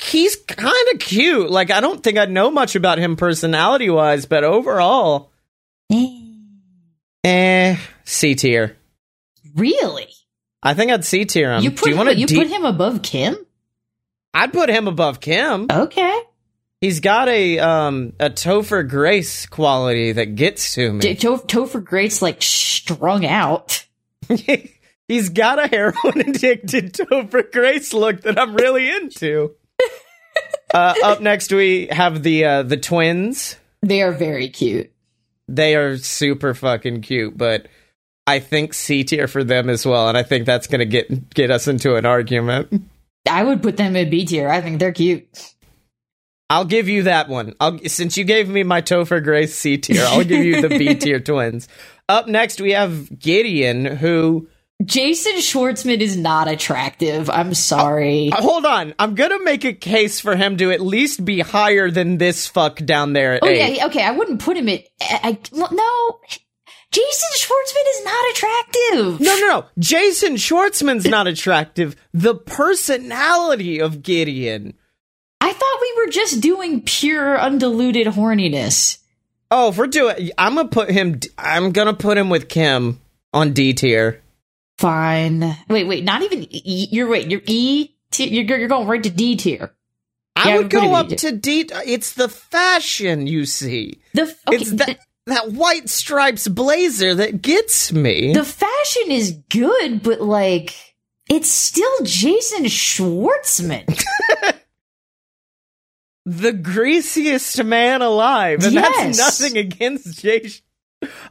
[0.00, 1.50] He's kind of cute.
[1.50, 5.32] Like I don't think I know much about him personality wise, but overall,
[7.24, 8.76] eh, C tier.
[9.54, 10.08] Really?
[10.62, 11.62] I think I'd C tier him.
[11.62, 12.16] you Do you him, want to?
[12.16, 13.36] you put him above Kim?
[14.32, 15.66] I'd put him above Kim.
[15.70, 16.20] Okay.
[16.80, 21.14] He's got a um a Topher Grace quality that gets to D- me.
[21.16, 23.86] to- Topher Grace like strung out.
[25.08, 29.54] He's got a heroin addicted Topher Grace look that I'm really into.
[30.72, 33.56] Uh, up next, we have the uh, the twins.
[33.82, 34.90] They are very cute.
[35.46, 37.68] They are super fucking cute, but
[38.26, 41.50] I think C tier for them as well, and I think that's gonna get get
[41.50, 42.82] us into an argument.
[43.28, 44.48] I would put them in B tier.
[44.48, 45.54] I think they're cute.
[46.50, 47.54] I'll give you that one.
[47.60, 50.94] I'll since you gave me my Topher Grace C tier, I'll give you the B
[50.94, 51.68] tier twins.
[52.08, 54.48] Up next, we have Gideon, who
[54.84, 57.30] Jason Schwartzman is not attractive.
[57.30, 58.30] I'm sorry.
[58.32, 58.94] Uh, hold on.
[58.98, 62.84] I'm gonna make a case for him to at least be higher than this fuck
[62.84, 63.76] down there at oh eight.
[63.76, 64.02] yeah, okay.
[64.02, 64.84] I wouldn't put him at.
[65.00, 66.20] I, I no.
[66.90, 69.20] Jason Schwartzman is not attractive.
[69.20, 69.64] No, no, no.
[69.78, 71.96] Jason Schwartzman's not attractive.
[72.12, 74.74] The personality of Gideon.
[75.40, 78.98] I thought we were just doing pure undiluted horniness.
[79.50, 81.20] Oh, if we're doing, I'm gonna put him.
[81.38, 83.00] I'm gonna put him with Kim
[83.32, 84.20] on D tier.
[84.78, 85.56] Fine.
[85.68, 86.04] Wait, wait.
[86.04, 86.46] Not even.
[86.50, 87.30] E, you're wait.
[87.30, 87.90] You're E.
[88.10, 89.74] Tier, you're you're going right to D tier.
[90.36, 91.66] I Yeah, would go up to D.
[91.86, 94.00] It's the fashion you see.
[94.14, 94.56] The okay.
[94.56, 98.32] it's that that white stripes blazer that gets me.
[98.32, 100.74] the fashion is good, but like
[101.28, 103.86] it's still Jason Schwartzman.
[106.26, 109.16] the greasiest man alive, and Yes.
[109.18, 110.62] that's nothing against Jason.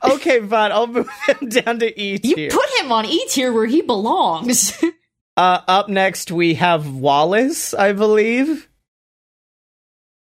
[0.03, 0.71] Okay, fine.
[0.71, 2.37] I'll move him down to E tier.
[2.37, 4.81] You put him on E tier where he belongs.
[5.37, 8.69] uh, up next, we have Wallace, I believe.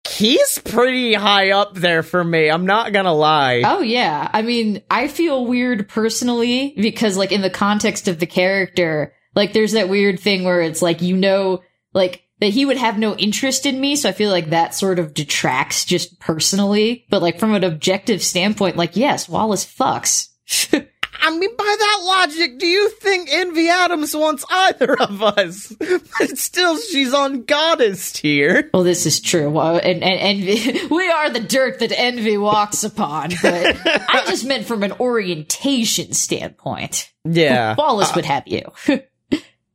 [0.09, 2.49] He's pretty high up there for me.
[2.49, 3.61] I'm not gonna lie.
[3.65, 4.29] oh yeah.
[4.33, 9.53] I mean, I feel weird personally because like in the context of the character, like
[9.53, 11.61] there's that weird thing where it's like you know
[11.93, 14.99] like that he would have no interest in me, so I feel like that sort
[14.99, 17.05] of detracts just personally.
[17.09, 20.27] But like from an objective standpoint, like yes, Wallace fucks.
[21.23, 25.73] I mean, by that logic, do you think Envy Adams wants either of us?
[26.19, 28.69] But still, she's on goddess tier.
[28.73, 29.49] Well, this is true.
[29.49, 33.31] Well, and, and envy, we are the dirt that envy walks upon.
[33.41, 37.11] But I just meant from an orientation standpoint.
[37.23, 38.61] Yeah, Wallace uh, would have you.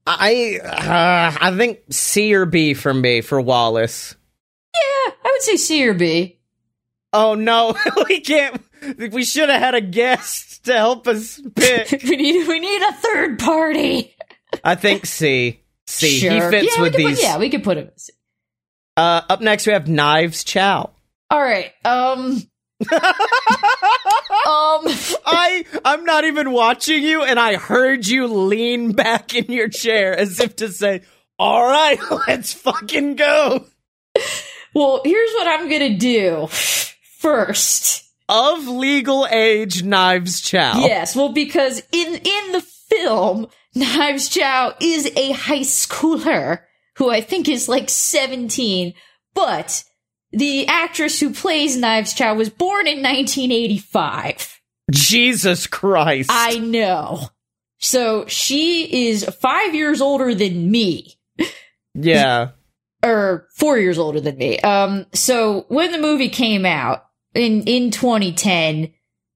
[0.06, 4.14] I uh, I think C or B for me for Wallace.
[4.74, 6.38] yeah, I would say C or B.
[7.12, 7.76] Oh no,
[8.08, 8.60] we can't.
[8.98, 12.02] We should have had a guest to help us pick.
[12.04, 14.14] We need we need a third party.
[14.62, 15.60] I think C.
[15.86, 16.20] C.
[16.20, 17.18] He fits yeah, with these.
[17.18, 17.90] Put, yeah, we could put him.
[18.96, 20.90] Uh, up next, we have Knives Chow.
[21.30, 21.72] All right.
[21.84, 22.42] Um.
[22.92, 22.98] um.
[25.28, 30.16] I I'm not even watching you, and I heard you lean back in your chair
[30.16, 31.02] as if to say,
[31.38, 33.64] "All right, let's fucking go."
[34.74, 36.48] Well, here's what I'm gonna do.
[36.50, 40.80] First, Of legal age, Knives Chow.
[40.80, 41.16] yes.
[41.16, 46.60] Well, because in in the film, Knives Chow is a high schooler
[46.98, 48.94] who I think is like 17,
[49.34, 49.84] but
[50.32, 54.60] the actress who plays Knives Chow was born in 1985.
[54.90, 56.30] Jesus Christ.
[56.32, 57.28] I know.
[57.78, 61.14] So she is five years older than me.
[61.94, 62.50] yeah.
[63.04, 64.58] or four years older than me.
[64.60, 68.92] Um, so when the movie came out in in 2010,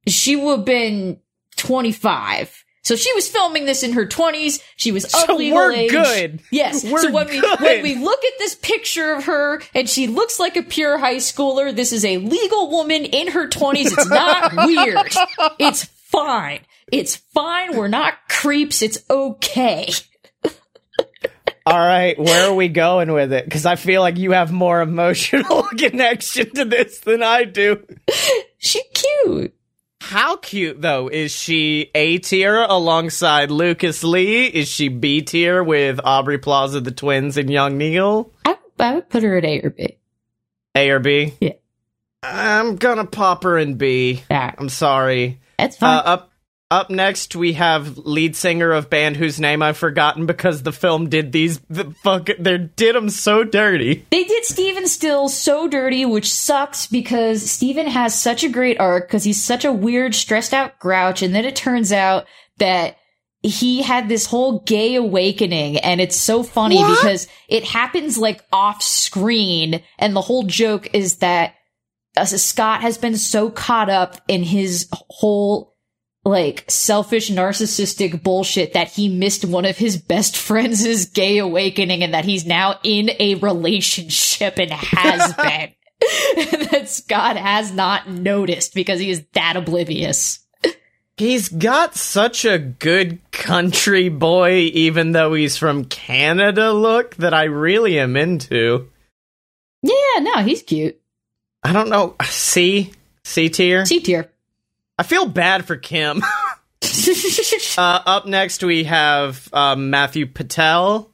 [0.08, 1.20] she would have been
[1.56, 2.64] 25.
[2.82, 4.62] So she was filming this in her 20s.
[4.76, 5.50] She was ugly.
[5.50, 5.90] So we're age.
[5.90, 6.42] good.
[6.50, 6.84] Yes.
[6.84, 10.40] We're so when we when we look at this picture of her and she looks
[10.40, 13.86] like a pure high schooler, this is a legal woman in her 20s.
[13.86, 15.08] It's not weird.
[15.58, 16.60] It's fine.
[16.90, 17.76] It's fine.
[17.76, 18.82] We're not creeps.
[18.82, 19.90] It's okay.
[21.66, 23.44] All right, where are we going with it?
[23.44, 27.86] Because I feel like you have more emotional connection to this than I do.
[28.58, 29.54] She cute.
[30.00, 31.90] How cute though is she?
[31.94, 34.46] A tier alongside Lucas Lee?
[34.46, 38.32] Is she B tier with Aubrey Plaza, the twins, and Young Neil?
[38.44, 39.98] I, I would put her at A or B.
[40.74, 41.34] A or B?
[41.40, 41.52] Yeah.
[42.22, 44.22] I'm gonna pop her in B.
[44.30, 45.40] I'm sorry.
[45.58, 46.02] that's Uh, fine.
[46.06, 46.29] up
[46.70, 51.08] up next, we have lead singer of band whose name I've forgotten because the film
[51.08, 54.06] did these the fuck they did them so dirty.
[54.10, 59.08] They did Stephen Stills so dirty, which sucks because Stephen has such a great arc
[59.08, 61.22] because he's such a weird, stressed out grouch.
[61.22, 62.26] And then it turns out
[62.58, 62.96] that
[63.42, 66.96] he had this whole gay awakening and it's so funny What?
[67.02, 69.82] because it happens like off screen.
[69.98, 71.54] And the whole joke is that
[72.16, 75.69] uh, Scott has been so caught up in his whole
[76.24, 82.14] like selfish narcissistic bullshit that he missed one of his best friends' gay awakening and
[82.14, 85.72] that he's now in a relationship and has been.
[86.70, 90.40] that Scott has not noticed because he is that oblivious.
[91.18, 97.44] He's got such a good country boy, even though he's from Canada look that I
[97.44, 98.88] really am into.
[99.82, 100.98] Yeah, no, he's cute.
[101.62, 102.16] I don't know.
[102.24, 102.92] C?
[103.24, 103.84] C tier?
[103.84, 104.30] C tier.
[105.00, 106.22] I feel bad for Kim.
[107.78, 111.10] Uh, up next, we have um, Matthew Patel.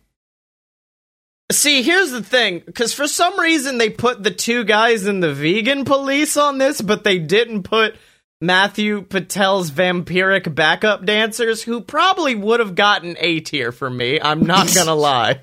[1.53, 5.33] See, here's the thing, because for some reason they put the two guys in the
[5.33, 7.97] vegan police on this, but they didn't put
[8.41, 14.21] Matthew Patel's vampiric backup dancers, who probably would have gotten A tier for me.
[14.21, 15.41] I'm not gonna lie.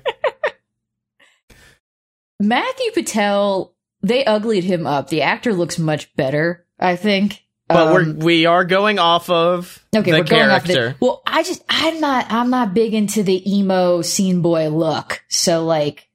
[2.40, 5.08] Matthew Patel, they uglied him up.
[5.08, 7.43] The actor looks much better, I think.
[7.68, 10.96] But Um, we're we are going off of Okay, the we're going off character.
[10.98, 11.04] the.
[11.04, 15.22] Well, I just I'm not I'm not big into the emo scene boy look.
[15.28, 16.06] So like,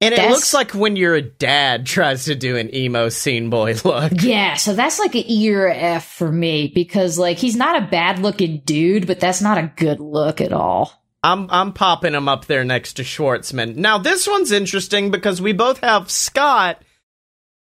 [0.00, 3.76] and it that's- looks like when your dad tries to do an emo scene boy
[3.84, 4.12] look.
[4.20, 4.54] yeah.
[4.54, 7.86] So that's like an E or a F for me because like he's not a
[7.86, 10.92] bad looking dude, but that's not a good look at all.
[11.22, 13.76] I'm I'm popping him up there next to Schwartzman.
[13.76, 16.82] Now this one's interesting because we both have Scott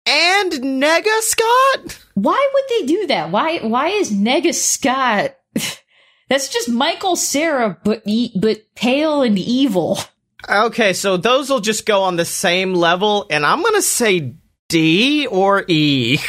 [0.10, 2.00] and Nega Scott.
[2.16, 3.32] Why would they do that?
[3.32, 5.36] Why why is Nega Scott?
[6.30, 10.00] That's just Michael Cera, but e- but pale and evil.
[10.48, 14.36] Okay, so those will just go on the same level, and I'm gonna say
[14.68, 16.20] D or E.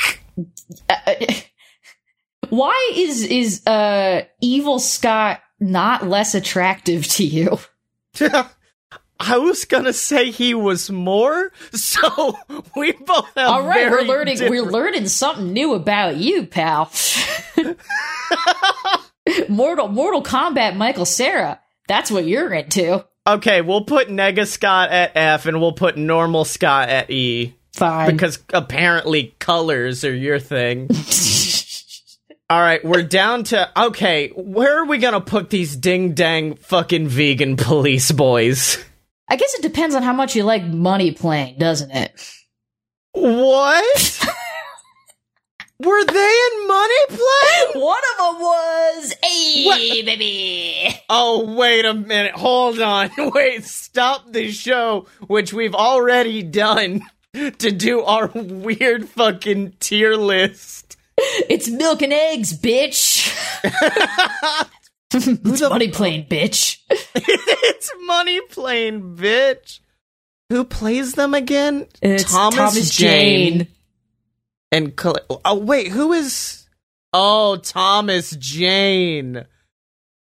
[0.89, 1.15] Uh,
[2.51, 7.59] why is is uh evil Scott not less attractive to you?
[9.23, 12.39] I was gonna say he was more, so
[12.75, 13.49] we both have.
[13.49, 16.91] All right, we're learning we're learning something new about you, pal.
[19.49, 21.61] Mortal Mortal Kombat Michael Cera.
[21.87, 23.05] That's what you're into.
[23.27, 27.55] Okay, we'll put Nega Scott at F, and we'll put normal Scott at E.
[27.75, 28.11] Fine.
[28.11, 30.89] because apparently colors are your thing.
[32.51, 34.31] All right, we're down to okay.
[34.35, 38.83] Where are we gonna put these ding dang fucking vegan police boys?
[39.31, 42.13] I guess it depends on how much you like Money Plane, doesn't it?
[43.13, 44.21] What?
[45.83, 47.83] Were they in Money Plane?
[47.83, 49.79] One of them was, hey, What?
[50.05, 50.95] baby.
[51.09, 52.33] Oh, wait a minute.
[52.33, 53.11] Hold on.
[53.35, 57.01] Wait, stop the show, which we've already done
[57.35, 60.97] to do our weird fucking tier list.
[61.17, 63.33] It's milk and eggs, bitch.
[65.15, 66.79] it's Money Plane, bitch.
[67.15, 69.81] it's Money Plane, bitch.
[70.51, 71.87] Who plays them again?
[72.03, 73.69] It's Thomas, Jane.
[74.73, 76.67] and Col- oh wait, who is?
[77.13, 79.45] Oh, Thomas Jane.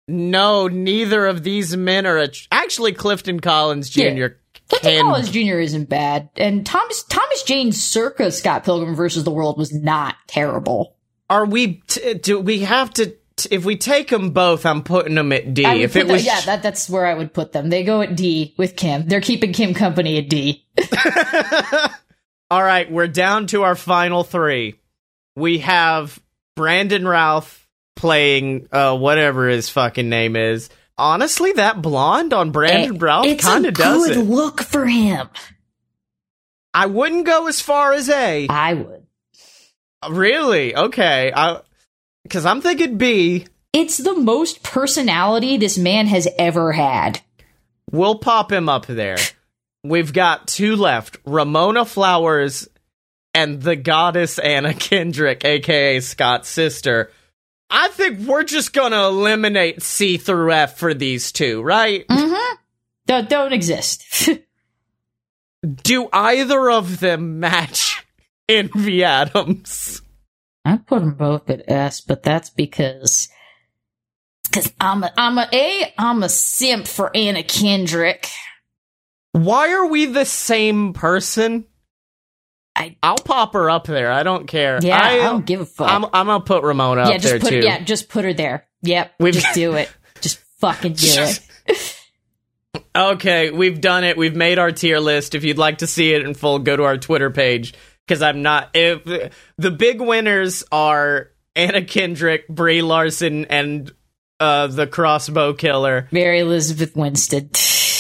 [0.08, 2.18] No, neither of these men are.
[2.18, 4.02] A tr- Actually, Clifton Collins Jr.
[4.02, 4.28] Yeah.
[4.70, 5.60] Clifton can- Collins Jr.
[5.60, 10.96] isn't bad, and Thomas Thomas Jane circa Scott Pilgrim versus the World was not terrible.
[11.30, 11.82] Are we?
[11.88, 13.16] T- do we have to?
[13.52, 15.66] If we take them both, I'm putting them at D.
[15.66, 17.70] If it was, yeah, that, that's where I would put them.
[17.70, 19.08] They go at D with Kim.
[19.08, 20.66] They're keeping Kim company at D.
[22.52, 24.80] All right, we're down to our final three.
[25.36, 26.18] We have
[26.56, 27.62] Brandon Routh
[27.96, 30.70] playing uh whatever his fucking name is.
[30.98, 34.22] Honestly, that blonde on Brandon Routh it's kind of does good it.
[34.22, 35.30] look for him.
[36.74, 38.48] I wouldn't go as far as A.
[38.50, 39.06] I would.
[40.10, 40.76] Really?
[40.76, 41.32] Okay.
[41.36, 41.62] I
[42.30, 43.48] cuz I'm thinking B.
[43.74, 47.22] It's the most personality this man has ever had.
[47.92, 49.18] We'll pop him up there.
[49.84, 51.18] We've got two left.
[51.26, 52.68] Ramona Flowers
[53.34, 57.12] and the goddess Anna Kendrick, aka Scott's sister.
[57.70, 62.08] I think we're just gonna eliminate C through F for these two, right?
[62.08, 62.56] Mm-hmm.
[63.08, 64.30] Don't, don't exist.
[65.84, 68.06] Do either of them match
[68.48, 70.02] Envy Adams?
[70.66, 73.30] I put them both at S, but that's because
[74.50, 78.28] because I'm a I'm a A I'm a simp for Anna Kendrick.
[79.32, 81.66] Why are we the same person?
[82.76, 84.12] I- I'll pop her up there.
[84.12, 84.80] I don't care.
[84.82, 85.90] Yeah, I, I, don't give a fuck.
[85.90, 87.60] I'm, I'm gonna put Ramona yeah, up just there put too.
[87.60, 88.68] yeah, just put her there.
[88.82, 89.90] Yep, We've- just do it.
[90.22, 91.40] Just fucking do it.
[92.96, 94.18] Okay, we've done it.
[94.18, 95.36] We've made our tier list.
[95.36, 97.74] If you'd like to see it in full, go to our Twitter page
[98.08, 98.70] because I'm not.
[98.74, 103.92] If the big winners are Anna Kendrick, Brie Larson, and
[104.40, 107.58] uh, the Crossbow Killer, Mary Elizabeth Winstead.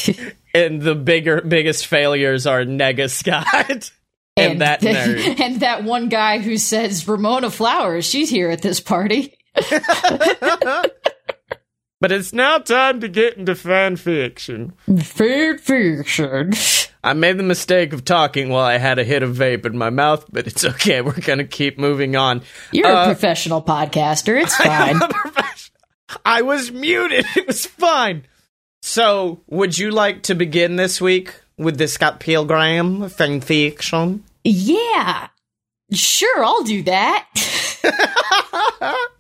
[0.54, 3.92] and the bigger, biggest failures are Nega Scott
[4.38, 5.40] and, that nerd.
[5.40, 9.38] and that one guy who says Ramona Flowers, she's here at this party.
[12.02, 14.74] But it's now time to get into fan fiction.
[15.02, 16.52] Fan fiction.
[17.04, 19.90] I made the mistake of talking while I had a hit of vape in my
[19.90, 21.02] mouth, but it's okay.
[21.02, 22.42] We're gonna keep moving on.
[22.72, 24.42] You're a Uh, professional podcaster.
[24.42, 25.00] It's fine.
[26.26, 27.26] I was muted.
[27.36, 28.26] It was fine.
[28.82, 34.24] So, would you like to begin this week with the Scott Pilgrim fan fiction?
[34.44, 35.30] yeah.
[35.94, 37.28] Sure, I'll do that.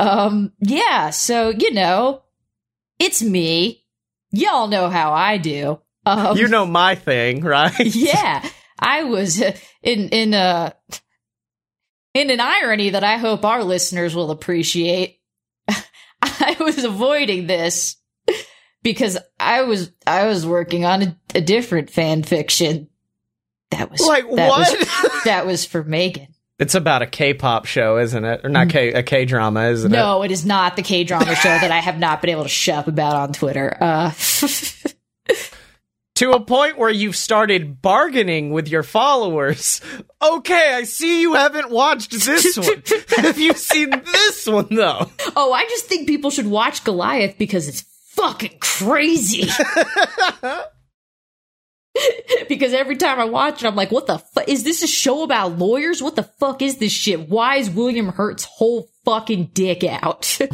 [0.00, 2.22] um, yeah, so, you know,
[2.98, 3.84] it's me.
[4.32, 5.80] Y'all know how I do.
[6.06, 7.74] Um, you know my thing, right?
[7.78, 8.48] yeah,
[8.78, 10.72] I was uh, in in uh
[12.14, 15.20] in an irony that I hope our listeners will appreciate.
[16.22, 17.96] I was avoiding this
[18.82, 22.88] because I was I was working on a, a different fan fiction.
[23.70, 24.78] That was Like that what?
[24.78, 26.34] Was, that was for Megan.
[26.60, 28.42] It's about a K-pop show, isn't it?
[28.44, 29.96] Or not K a K-drama, isn't it?
[29.96, 32.48] No, it is not the K drama show that I have not been able to
[32.48, 33.76] shut up about on Twitter.
[33.80, 34.12] Uh,
[36.16, 39.80] To a point where you've started bargaining with your followers.
[40.20, 42.82] Okay, I see you haven't watched this one.
[43.24, 45.10] Have you seen this one though?
[45.34, 49.48] oh, I just think people should watch Goliath because it's fucking crazy.
[52.48, 54.48] because every time I watch it, I'm like, what the fuck?
[54.48, 56.02] Is this a show about lawyers?
[56.02, 57.28] What the fuck is this shit?
[57.28, 60.38] Why is William Hurt's whole fucking dick out?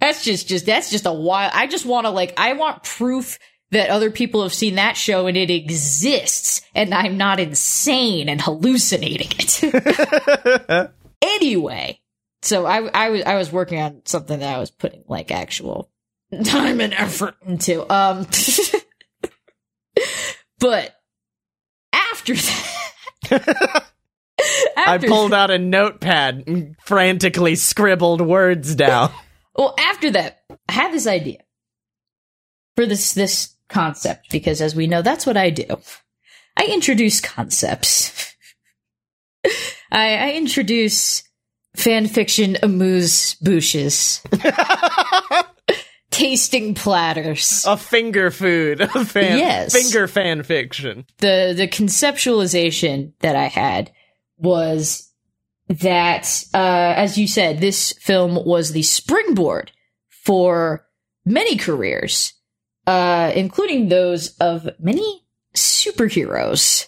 [0.00, 1.52] that's just, just, that's just a wild.
[1.54, 3.38] I just want to, like, I want proof
[3.72, 8.40] that other people have seen that show and it exists and I'm not insane and
[8.40, 10.90] hallucinating it.
[11.22, 12.00] anyway,
[12.42, 15.90] so I, I was, I was working on something that I was putting like actual
[16.44, 17.92] time and effort into.
[17.92, 18.26] Um,
[20.58, 20.94] but
[21.92, 23.84] after that,
[24.76, 29.12] I pulled out a notepad and frantically scribbled words down.
[29.58, 31.38] Well, after that, I had this idea
[32.76, 35.64] for this this concept because, as we know, that's what I do.
[36.58, 38.34] I introduce concepts.
[39.90, 41.22] I, I introduce
[41.74, 44.20] fan fiction amuse bouches.
[46.16, 47.64] Tasting platters.
[47.66, 49.72] A finger food, a fan, Yes.
[49.72, 51.04] finger fan fiction.
[51.18, 53.92] the the conceptualization that I had
[54.38, 55.10] was
[55.68, 59.72] that, uh, as you said, this film was the springboard
[60.10, 60.86] for
[61.24, 62.32] many careers,
[62.86, 65.22] uh, including those of many
[65.54, 66.86] superheroes.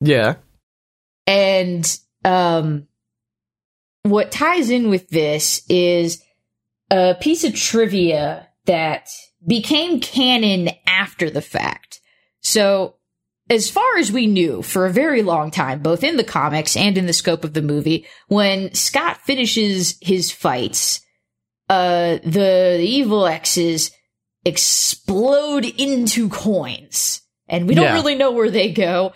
[0.00, 0.36] Yeah.
[1.26, 2.86] And um,
[4.04, 6.22] what ties in with this is
[6.90, 9.08] a piece of trivia that
[9.46, 12.00] became canon after the fact.
[12.40, 12.94] So,
[13.50, 16.96] as far as we knew for a very long time, both in the comics and
[16.96, 21.00] in the scope of the movie, when Scott finishes his fights,
[21.70, 23.90] uh, the, the evil X's
[24.44, 27.22] explode into coins.
[27.48, 27.94] And we don't Yeah.
[27.94, 29.12] really know where they go.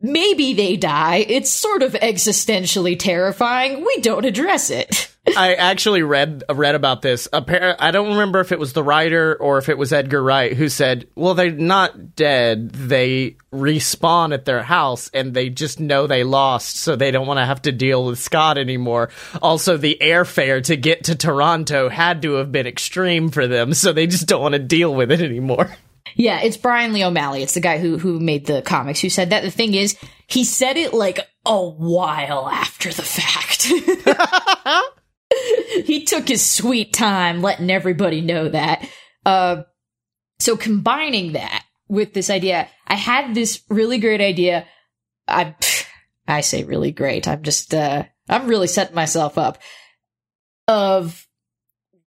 [0.00, 1.26] Maybe they die.
[1.28, 3.84] It's sort of existentially terrifying.
[3.84, 5.12] We don't address it.
[5.34, 7.28] I actually read read about this.
[7.32, 10.52] Appar- I don't remember if it was the writer or if it was Edgar Wright
[10.52, 12.70] who said, "Well, they're not dead.
[12.70, 17.38] They respawn at their house, and they just know they lost, so they don't want
[17.38, 19.10] to have to deal with Scott anymore."
[19.42, 23.92] Also, the airfare to get to Toronto had to have been extreme for them, so
[23.92, 25.76] they just don't want to deal with it anymore.
[26.14, 27.42] Yeah, it's Brian Lee O'Malley.
[27.42, 29.42] It's the guy who who made the comics who said that.
[29.42, 29.96] The thing is,
[30.26, 33.70] he said it like a while after the fact.
[35.84, 38.88] he took his sweet time letting everybody know that.
[39.24, 39.62] Uh,
[40.38, 44.66] so combining that with this idea, I had this really great idea.
[45.26, 45.54] I
[46.28, 47.28] I say really great.
[47.28, 49.58] I'm just uh I'm really setting myself up
[50.66, 51.26] of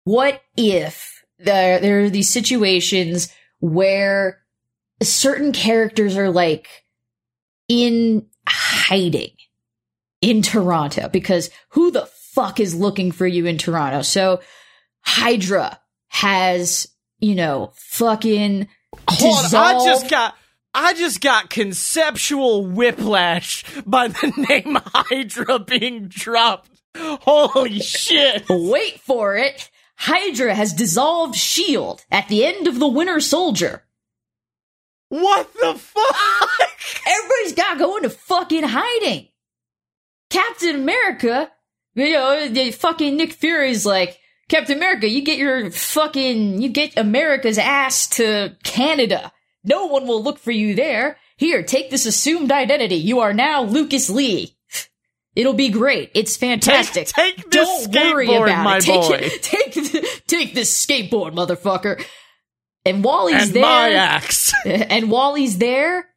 [0.04, 4.40] what if there there are these situations where
[5.02, 6.68] certain characters are like
[7.68, 9.32] in hiding
[10.20, 12.08] in Toronto because who the
[12.38, 14.02] fuck is looking for you in Toronto?
[14.02, 14.40] So
[15.00, 16.86] Hydra has,
[17.18, 18.68] you know, fucking
[19.10, 20.34] Hold on, I just got
[20.72, 26.70] I just got conceptual whiplash by the name Hydra being dropped.
[26.96, 28.44] Holy shit.
[28.48, 29.68] Wait for it.
[29.96, 33.82] Hydra has dissolved Shield at the end of the Winter Soldier.
[35.08, 36.70] What the fuck?
[37.04, 39.26] Everybody's got to go into fucking hiding.
[40.30, 41.50] Captain America,
[41.98, 44.18] you know, the fucking Nick Fury's like,
[44.48, 49.32] Captain America, you get your fucking, you get America's ass to Canada.
[49.64, 51.18] No one will look for you there.
[51.36, 52.96] Here, take this assumed identity.
[52.96, 54.56] You are now Lucas Lee.
[55.36, 56.10] It'll be great.
[56.14, 57.08] It's fantastic.
[57.08, 58.82] Take, take this Don't worry skateboard, about my it.
[58.82, 59.18] Take boy.
[59.20, 59.42] it.
[59.42, 62.02] Take take this skateboard, motherfucker.
[62.84, 64.54] And while he's and there, my axe.
[64.64, 66.08] and while he's there,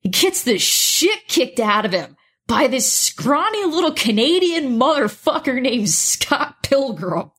[0.00, 2.16] he gets the shit kicked out of him
[2.46, 7.30] by this scrawny little Canadian motherfucker named Scott Pilgrim.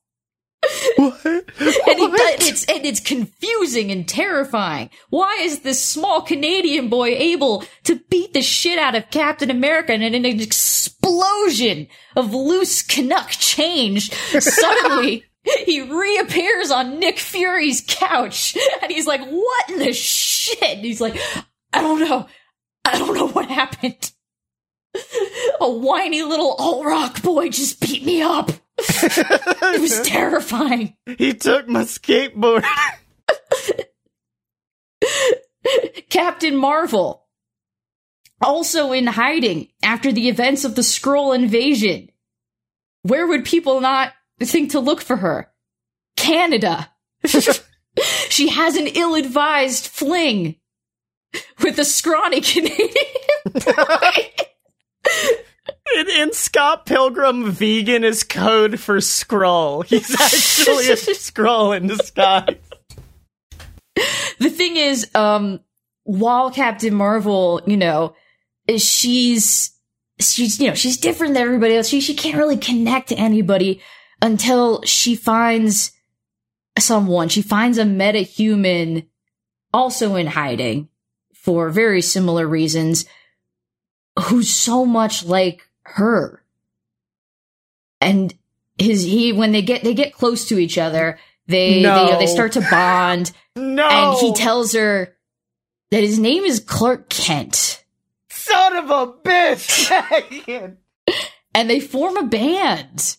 [0.98, 1.26] what?
[1.26, 4.90] And, it's and it's confusing and terrifying.
[5.10, 9.94] Why is this small Canadian boy able to beat the shit out of Captain America
[9.94, 15.24] and in an explosion of loose Canuck change, suddenly
[15.66, 20.62] he reappears on Nick Fury's couch and he's like, what in the shit?
[20.62, 21.18] And he's like,
[21.74, 22.28] I don't know.
[22.84, 24.12] I don't know what happened.
[25.62, 28.52] A whiny little alt rock boy just beat me up.
[28.80, 30.96] It was terrifying.
[31.18, 32.64] he took my skateboard.
[36.10, 37.26] Captain Marvel,
[38.42, 42.10] also in hiding after the events of the Skrull invasion.
[43.04, 45.52] Where would people not think to look for her?
[46.16, 46.90] Canada.
[48.30, 50.56] she has an ill-advised fling
[51.62, 52.90] with a scrawny Canadian
[53.54, 54.32] boy.
[55.96, 59.86] In, in Scott Pilgrim, vegan is code for Skrull.
[59.86, 62.58] He's actually a Skrull in disguise.
[64.40, 65.62] the thing is, um,
[66.04, 68.16] while Captain Marvel, you know,
[68.68, 69.72] is she's
[70.20, 71.88] she's you know she's different than everybody else.
[71.88, 73.82] She she can't really connect to anybody
[74.22, 75.92] until she finds
[76.78, 77.30] someone.
[77.30, 79.08] She finds a metahuman,
[79.74, 80.90] also in hiding
[81.34, 83.06] for very similar reasons,
[84.24, 86.44] who's so much like her.
[88.02, 88.34] And
[88.78, 92.20] his he when they get they get close to each other, they they, you know,
[92.20, 93.88] they start to bond No.
[93.88, 95.16] and he tells her
[95.92, 97.84] that his name is Clark Kent.
[98.30, 100.76] Son of a bitch!
[101.56, 103.18] And they form a band.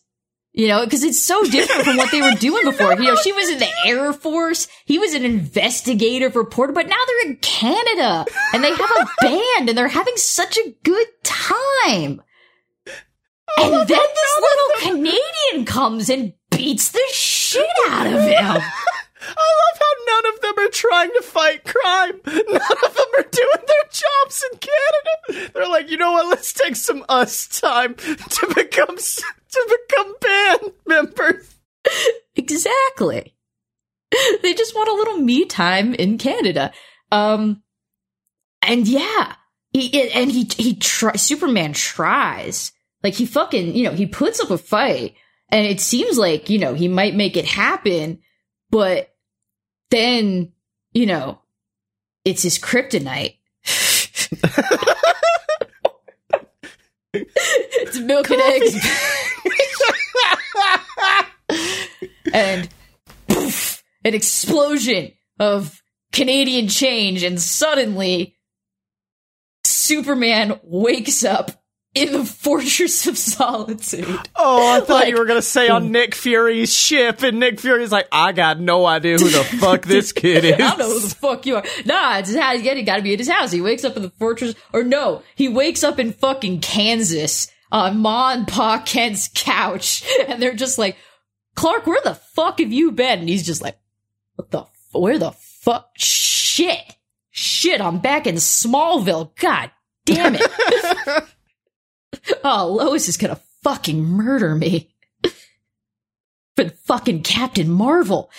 [0.59, 2.93] You know, because it's so different from what they were doing before.
[2.95, 4.67] You know, she was in the Air Force.
[4.87, 9.69] He was an investigative reporter, but now they're in Canada and they have a band
[9.69, 12.21] and they're having such a good time.
[13.57, 18.63] And then this little Canadian comes and beats the shit out of him.
[19.37, 22.20] I love how none of them are trying to fight crime.
[22.26, 25.51] None of them are doing their jobs in Canada.
[25.55, 26.26] They're like, you know what?
[26.29, 31.55] Let's take some us time to become to become band members.
[32.37, 33.35] Exactly.
[34.43, 36.72] They just want a little me time in Canada.
[37.12, 37.62] Um,
[38.62, 39.35] and yeah,
[39.72, 42.72] he and he he try Superman tries
[43.03, 45.14] like he fucking you know he puts up a fight,
[45.51, 48.20] and it seems like you know he might make it happen,
[48.70, 49.14] but
[49.91, 50.53] then
[50.93, 51.41] you know
[52.24, 53.36] it's his kryptonite.
[57.14, 58.76] it's milk and eggs.
[62.32, 62.68] and
[63.28, 65.82] poof, an explosion of
[66.12, 68.36] Canadian change, and suddenly
[69.64, 71.58] Superman wakes up
[71.99, 74.18] in the Fortress of Solitude.
[74.36, 77.92] Oh, I thought like, you were gonna say on Nick Fury's ship, and Nick Fury's
[77.92, 80.55] like, I got no idea who the fuck this kid is.
[80.55, 81.64] I don't know who the fuck you are.
[81.84, 82.61] Nah, it's his house.
[82.61, 83.51] He got to be at his house.
[83.51, 87.76] He wakes up in the fortress, or no, he wakes up in fucking Kansas uh,
[87.76, 90.96] on Ma and Pa Kent's couch, and they're just like,
[91.55, 93.20] Clark, where the fuck have you been?
[93.20, 93.78] And he's just like,
[94.36, 95.90] what the, where the fuck?
[95.96, 96.96] Shit.
[97.30, 99.30] Shit, I'm back in Smallville.
[99.36, 99.70] God
[100.05, 101.24] damn it.
[102.45, 104.95] oh, Lois is gonna fucking murder me.
[106.57, 108.31] but fucking Captain Marvel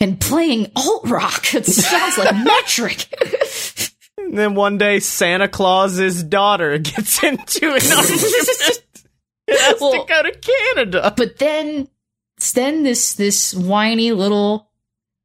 [0.00, 1.54] and playing alt rock.
[1.54, 3.06] It sounds like metric.
[4.16, 8.82] and then one day Santa Claus's daughter gets into an argument.
[9.48, 11.14] has well, to go to Canada.
[11.16, 11.88] But then
[12.54, 14.70] then this this whiny little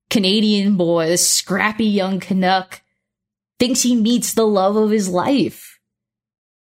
[0.10, 2.82] Canadian boy, this scrappy young Canuck,
[3.60, 5.73] thinks he meets the love of his life.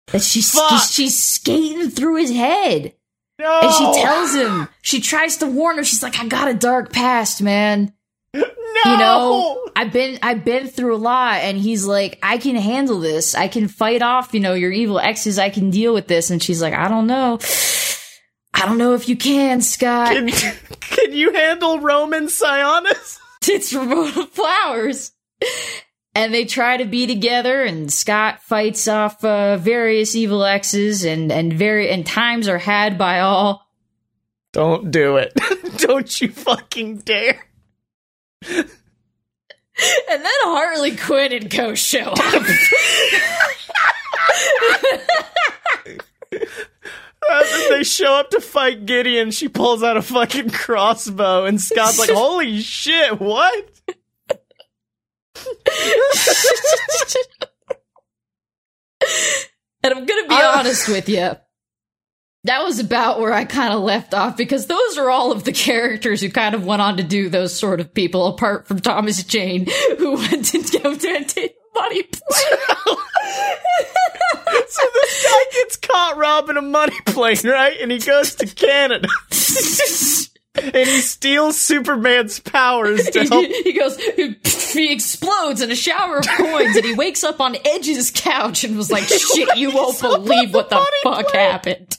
[0.07, 0.57] That she's
[0.91, 2.93] she's skating through his head.
[3.39, 3.61] No.
[3.61, 5.83] And she tells him, she tries to warn him.
[5.83, 7.93] She's like, I got a dark past, man.
[8.33, 8.43] No.
[8.85, 12.99] You know, I've been I've been through a lot and he's like, I can handle
[12.99, 13.35] this.
[13.35, 15.39] I can fight off, you know, your evil exes.
[15.39, 16.31] I can deal with this.
[16.31, 17.39] And she's like, I don't know.
[18.53, 20.13] I don't know if you can, Scott.
[20.13, 20.29] Can,
[20.79, 23.19] can you handle Roman Sionis?
[23.45, 25.11] It's Ramona Flowers
[26.15, 31.31] and they try to be together and scott fights off uh, various evil exes and
[31.31, 33.67] and very and times are had by all
[34.51, 35.33] don't do it
[35.77, 37.45] don't you fucking dare
[38.47, 38.69] and
[40.09, 42.43] then harley quinn and co show up
[47.29, 49.31] Uh, they show up to fight Gideon.
[49.31, 53.19] She pulls out a fucking crossbow, and Scott's like, "Holy shit!
[53.19, 53.69] What?"
[59.83, 61.31] And I'm gonna be uh, honest with you.
[62.45, 65.53] That was about where I kind of left off because those are all of the
[65.53, 69.23] characters who kind of went on to do those sort of people, apart from Thomas
[69.23, 69.67] Jane,
[69.97, 72.57] who went and did money plane.
[74.67, 77.77] so this guy gets caught robbing a money plane, right?
[77.79, 79.07] And he goes to Canada
[80.55, 83.45] and he steals Superman's powers to help.
[83.45, 83.97] He, he goes,
[84.73, 88.77] he explodes in a shower of coins, and he wakes up on Edge's couch and
[88.77, 91.39] was like, "Shit, you won't believe what the fuck play.
[91.39, 91.97] happened."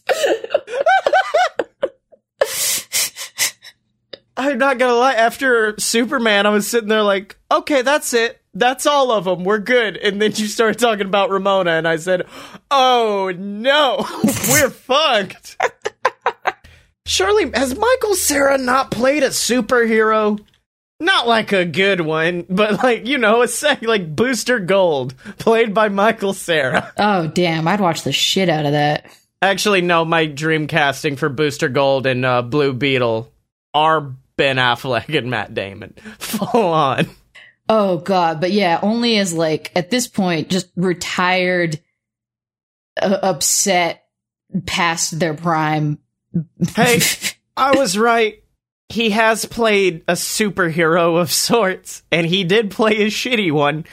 [4.37, 5.15] I'm not gonna lie.
[5.15, 8.41] After Superman, I was sitting there like, "Okay, that's it.
[8.53, 9.45] That's all of them.
[9.45, 12.27] We're good." And then you started talking about Ramona, and I said,
[12.71, 14.05] "Oh no,
[14.51, 15.57] we're fucked."
[17.07, 20.41] Surely, has Michael Cera not played a superhero?
[21.01, 25.75] Not like a good one, but like, you know, a sec like Booster Gold, played
[25.75, 26.93] by Michael Cera.
[26.97, 27.69] Oh, damn.
[27.69, 29.07] I'd watch the shit out of that.
[29.43, 33.31] Actually, no, my dream casting for Booster Gold and uh, Blue Beetle
[33.75, 35.95] are Ben Affleck and Matt Damon.
[36.19, 37.07] Full on.
[37.69, 38.41] Oh, God.
[38.41, 41.81] But yeah, only as like, at this point, just retired,
[43.03, 44.07] uh, upset,
[44.65, 45.99] past their prime
[46.75, 47.01] hey,
[47.57, 48.43] I was right.
[48.89, 53.85] He has played a superhero of sorts, and he did play a shitty one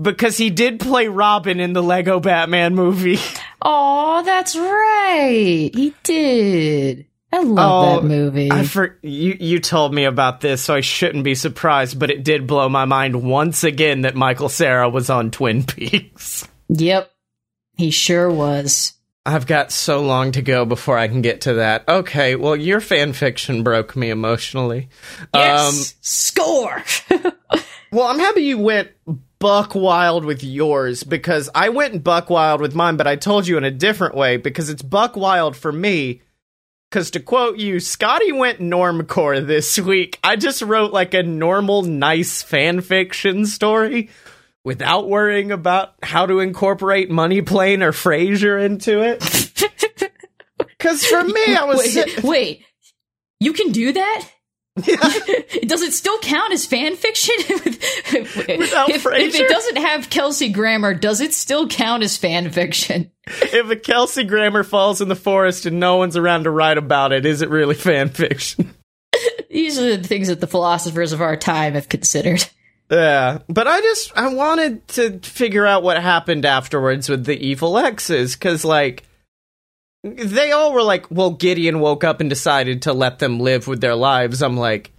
[0.00, 3.18] because he did play Robin in the Lego Batman movie.
[3.68, 5.70] Oh, that's right.
[5.74, 7.06] He did.
[7.32, 8.52] I love oh, that movie.
[8.52, 12.22] I for, you you told me about this, so I shouldn't be surprised, but it
[12.22, 16.46] did blow my mind once again that Michael Cera was on Twin Peaks.
[16.68, 17.12] Yep.
[17.76, 18.94] He sure was.
[19.26, 21.88] I've got so long to go before I can get to that.
[21.88, 24.88] Okay, well, your fan fiction broke me emotionally.
[25.34, 26.84] Yes, um, score.
[27.90, 28.90] well, I'm happy you went
[29.40, 33.58] buck wild with yours because I went buck wild with mine, but I told you
[33.58, 36.22] in a different way because it's buck wild for me.
[36.88, 40.20] Because to quote you, Scotty went normcore this week.
[40.22, 44.08] I just wrote like a normal, nice fan fiction story
[44.66, 49.22] without worrying about how to incorporate Money Plane or Frasier into it.
[50.78, 51.78] Because for me, I was.
[51.78, 52.64] Wait, sit- wait,
[53.40, 54.28] you can do that?
[54.84, 54.96] Yeah.
[55.66, 57.34] Does it still count as fan fiction?
[57.48, 63.10] Without if, if it doesn't have Kelsey Grammer, does it still count as fan fiction?
[63.26, 67.12] if a Kelsey Grammer falls in the forest and no one's around to write about
[67.12, 68.74] it, is it really fan fiction?
[69.50, 72.46] These are the things that the philosophers of our time have considered.
[72.90, 77.78] Yeah, but I just I wanted to figure out what happened afterwards with the evil
[77.78, 79.04] exes because like
[80.02, 83.80] they all were like, well, Gideon woke up and decided to let them live with
[83.80, 84.40] their lives.
[84.42, 84.92] I'm like,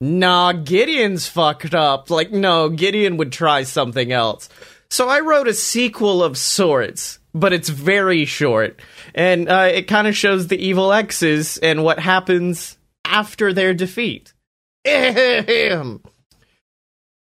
[0.00, 2.10] nah, Gideon's fucked up.
[2.10, 4.48] Like, no, Gideon would try something else.
[4.90, 8.80] So I wrote a sequel of sorts, but it's very short,
[9.14, 14.34] and uh, it kind of shows the evil exes and what happens after their defeat.
[14.86, 16.02] Ahem.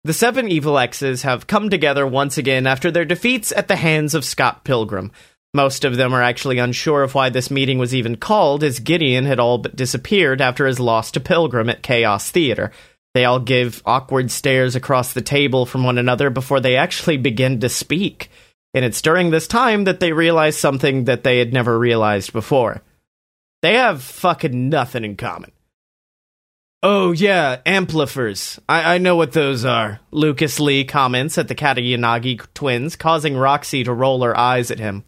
[0.04, 4.14] The seven evil exes have come together once again after their defeats at the hands
[4.14, 5.12] of Scott Pilgrim.
[5.54, 9.26] Most of them are actually unsure of why this meeting was even called, as Gideon
[9.26, 12.72] had all but disappeared after his loss to Pilgrim at Chaos Theater.
[13.14, 17.60] They all give awkward stares across the table from one another before they actually begin
[17.60, 18.28] to speak.
[18.74, 22.82] And it's during this time that they realize something that they had never realized before.
[23.60, 25.52] They have fucking nothing in common.
[26.84, 28.58] Oh, yeah, amplifers.
[28.68, 30.00] I, I know what those are.
[30.10, 35.04] Lucas Lee comments at the Katayanagi twins, causing Roxy to roll her eyes at him.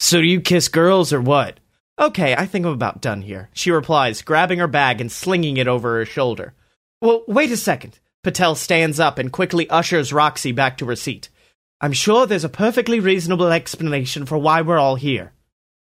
[0.00, 1.60] So do you kiss girls or what?
[1.98, 3.50] Okay, I think I'm about done here.
[3.52, 6.54] She replies, grabbing her bag and slinging it over her shoulder.
[7.02, 8.00] Well, wait a second.
[8.22, 11.28] Patel stands up and quickly ushers Roxy back to her seat.
[11.82, 15.32] I'm sure there's a perfectly reasonable explanation for why we're all here.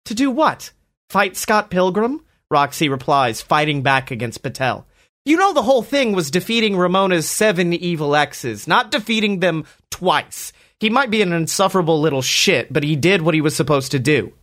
[0.06, 0.72] To do what?
[1.12, 2.26] Fight Scott Pilgrim?
[2.50, 4.88] Roxy replies, fighting back against Patel.
[5.26, 10.54] You know the whole thing was defeating Ramona's seven evil exes, not defeating them twice.
[10.80, 14.00] He might be an insufferable little shit, but he did what he was supposed to
[14.00, 14.34] do.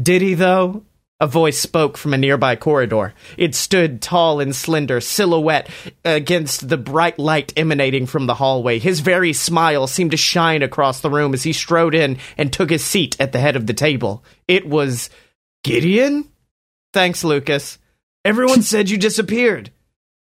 [0.00, 0.82] Did he, though?
[1.18, 3.14] A voice spoke from a nearby corridor.
[3.38, 5.70] It stood tall and slender, silhouette
[6.04, 8.78] against the bright light emanating from the hallway.
[8.78, 12.68] His very smile seemed to shine across the room as he strode in and took
[12.68, 14.24] his seat at the head of the table.
[14.46, 15.08] It was
[15.64, 16.30] Gideon?
[16.92, 17.78] Thanks, Lucas.
[18.24, 19.70] Everyone said you disappeared.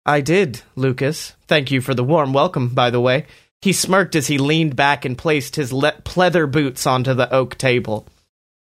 [0.09, 1.35] I did, Lucas.
[1.49, 3.27] Thank you for the warm welcome, by the way.
[3.61, 7.59] He smirked as he leaned back and placed his le- pleather boots onto the oak
[7.59, 8.07] table.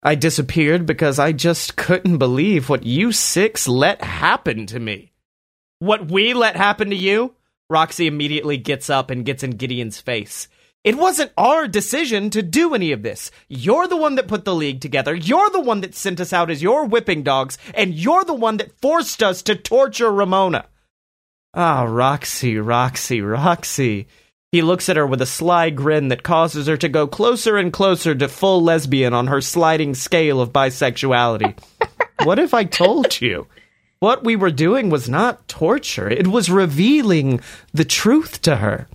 [0.02, 5.12] I disappeared because I just couldn't believe what you six let happen to me.
[5.78, 7.34] What we let happen to you?
[7.68, 10.48] Roxy immediately gets up and gets in Gideon's face.
[10.84, 13.30] It wasn't our decision to do any of this.
[13.46, 15.14] You're the one that put the league together.
[15.14, 18.56] You're the one that sent us out as your whipping dogs, and you're the one
[18.56, 20.64] that forced us to torture Ramona.
[21.58, 24.06] Ah, Roxy, Roxy, Roxy.
[24.52, 27.72] He looks at her with a sly grin that causes her to go closer and
[27.72, 31.58] closer to full lesbian on her sliding scale of bisexuality.
[32.24, 33.46] what if I told you?
[34.00, 37.40] What we were doing was not torture, it was revealing
[37.72, 38.86] the truth to her.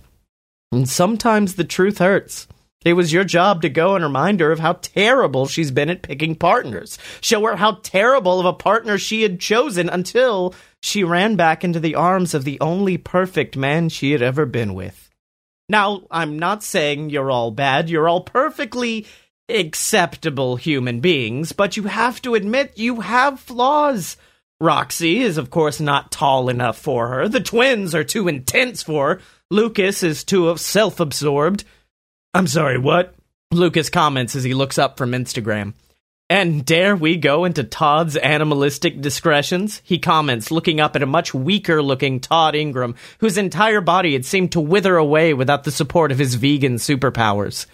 [0.70, 2.46] And sometimes the truth hurts.
[2.84, 6.02] It was your job to go and remind her of how terrible she's been at
[6.02, 6.98] picking partners.
[7.20, 11.80] Show her how terrible of a partner she had chosen until she ran back into
[11.80, 15.10] the arms of the only perfect man she had ever been with.
[15.68, 19.06] Now, I'm not saying you're all bad, you're all perfectly
[19.48, 24.16] acceptable human beings, but you have to admit you have flaws.
[24.60, 27.28] Roxy is, of course, not tall enough for her.
[27.28, 29.20] The twins are too intense for her.
[29.50, 31.64] Lucas is too self absorbed.
[32.34, 33.14] I'm sorry, what?
[33.50, 35.74] Lucas comments as he looks up from Instagram.
[36.30, 39.82] And dare we go into Todd's animalistic discretions?
[39.84, 44.24] He comments, looking up at a much weaker looking Todd Ingram, whose entire body had
[44.24, 47.66] seemed to wither away without the support of his vegan superpowers.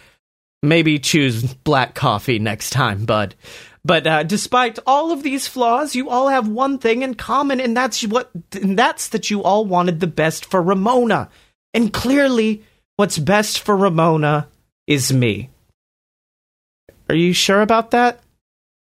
[0.61, 3.37] Maybe choose black coffee next time, bud.
[3.85, 7.77] But uh, despite all of these flaws, you all have one thing in common, and
[7.77, 11.31] that's what and that's that you all wanted the best for Ramona.
[11.73, 12.65] And clearly,
[12.99, 14.49] what's best for Ramona
[14.89, 15.51] is me.
[17.09, 18.19] Are you sure about that?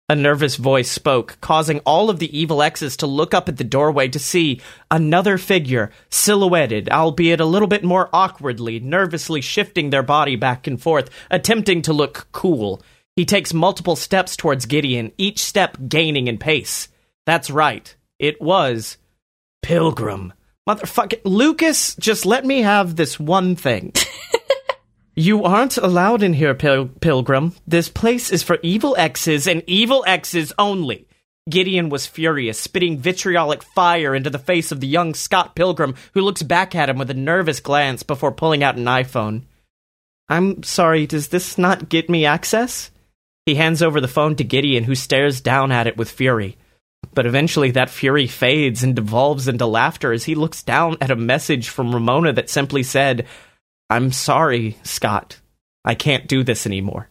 [0.09, 3.65] A nervous voice spoke, causing all of the evil exes to look up at the
[3.65, 10.03] doorway to see another figure, silhouetted, albeit a little bit more awkwardly, nervously shifting their
[10.03, 12.81] body back and forth, attempting to look cool.
[13.15, 16.89] He takes multiple steps towards Gideon, each step gaining in pace.
[17.27, 17.95] That's right.
[18.19, 18.97] It was
[19.61, 20.33] Pilgrim.
[20.69, 23.93] Motherfucking Lucas, just let me have this one thing.
[25.19, 27.53] You aren't allowed in here, Pil- Pilgrim.
[27.67, 31.09] This place is for evil exes and evil exes only.
[31.51, 36.21] Gideon was furious, spitting vitriolic fire into the face of the young Scott Pilgrim, who
[36.21, 39.43] looks back at him with a nervous glance before pulling out an iPhone.
[40.29, 42.93] I'm sorry, does this not get me access?
[43.45, 46.57] He hands over the phone to Gideon, who stares down at it with fury.
[47.15, 51.17] But eventually that fury fades and devolves into laughter as he looks down at a
[51.17, 53.27] message from Ramona that simply said,
[53.91, 55.41] I'm sorry, Scott.
[55.85, 57.09] I can't do this anymore.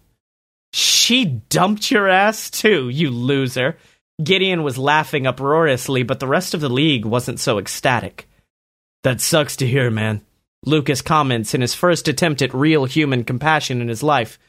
[0.73, 3.77] She dumped your ass too, you loser.
[4.23, 8.27] Gideon was laughing uproariously, but the rest of the league wasn't so ecstatic.
[9.03, 10.21] That sucks to hear, man.
[10.65, 14.39] Lucas comments in his first attempt at real human compassion in his life.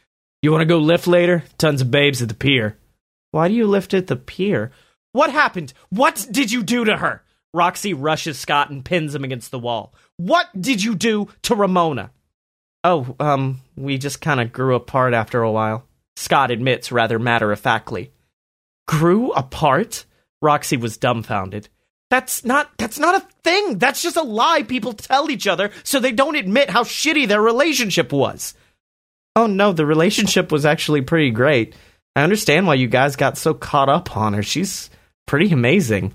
[0.42, 1.44] You want to go lift later?
[1.58, 2.76] Tons of babes at the pier.
[3.30, 4.72] Why do you lift at the pier?
[5.18, 5.72] What happened?
[5.90, 7.24] What did you do to her?
[7.52, 9.92] Roxy rushes Scott and pins him against the wall.
[10.16, 12.12] What did you do to Ramona?
[12.84, 15.84] Oh, um, we just kind of grew apart after a while.
[16.14, 18.12] Scott admits rather matter of factly.
[18.86, 20.04] Grew apart?
[20.40, 21.68] Roxy was dumbfounded.
[22.10, 23.78] That's not that's not a thing.
[23.78, 27.42] That's just a lie people tell each other so they don't admit how shitty their
[27.42, 28.54] relationship was.
[29.34, 31.74] Oh no, the relationship was actually pretty great.
[32.14, 34.44] I understand why you guys got so caught up on her.
[34.44, 34.90] She's
[35.28, 36.14] pretty amazing.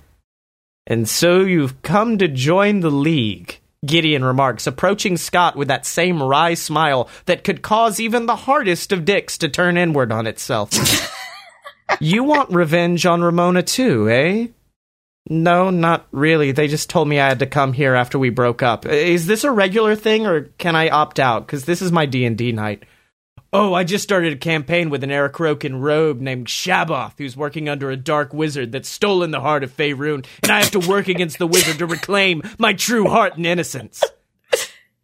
[0.86, 6.22] And so you've come to join the league, Gideon remarks, approaching Scott with that same
[6.22, 10.72] wry smile that could cause even the hardest of dicks to turn inward on itself.
[12.01, 14.47] you want revenge on Ramona too, eh?
[15.30, 16.51] No, not really.
[16.51, 18.86] They just told me I had to come here after we broke up.
[18.86, 22.51] Is this a regular thing or can I opt out cuz this is my D&D
[22.51, 22.84] night?
[23.55, 27.91] Oh, I just started a campaign with an Aarakocra rogue named Shaboth, who's working under
[27.91, 31.38] a dark wizard that's stolen the heart of Faerun, and I have to work against
[31.38, 34.03] the wizard to reclaim my true heart and innocence.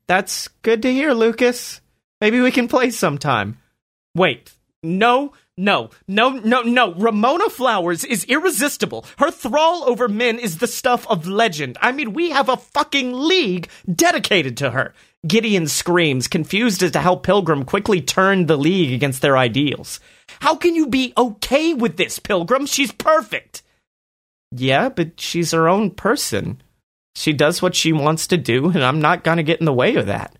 [0.08, 1.82] That's good to hear, Lucas.
[2.22, 3.60] Maybe we can play sometime.
[4.16, 4.52] Wait,
[4.82, 6.94] no, no, no, no, no.
[6.96, 9.06] Ramona Flowers is irresistible.
[9.20, 11.78] Her thrall over men is the stuff of legend.
[11.82, 14.96] I mean, we have a fucking league dedicated to her.
[15.28, 20.00] Gideon screams, confused as to how Pilgrim quickly turned the League against their ideals.
[20.40, 22.66] How can you be okay with this, Pilgrim?
[22.66, 23.62] She's perfect.
[24.52, 26.62] Yeah, but she's her own person.
[27.16, 29.96] She does what she wants to do, and I'm not gonna get in the way
[29.96, 30.38] of that.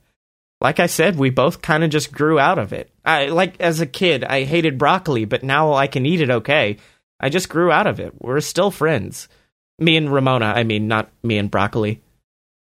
[0.62, 2.90] Like I said, we both kind of just grew out of it.
[3.04, 6.78] I like as a kid, I hated broccoli, but now I can eat it okay.
[7.20, 8.14] I just grew out of it.
[8.22, 9.28] We're still friends.
[9.78, 12.02] Me and Ramona, I mean, not me and broccoli.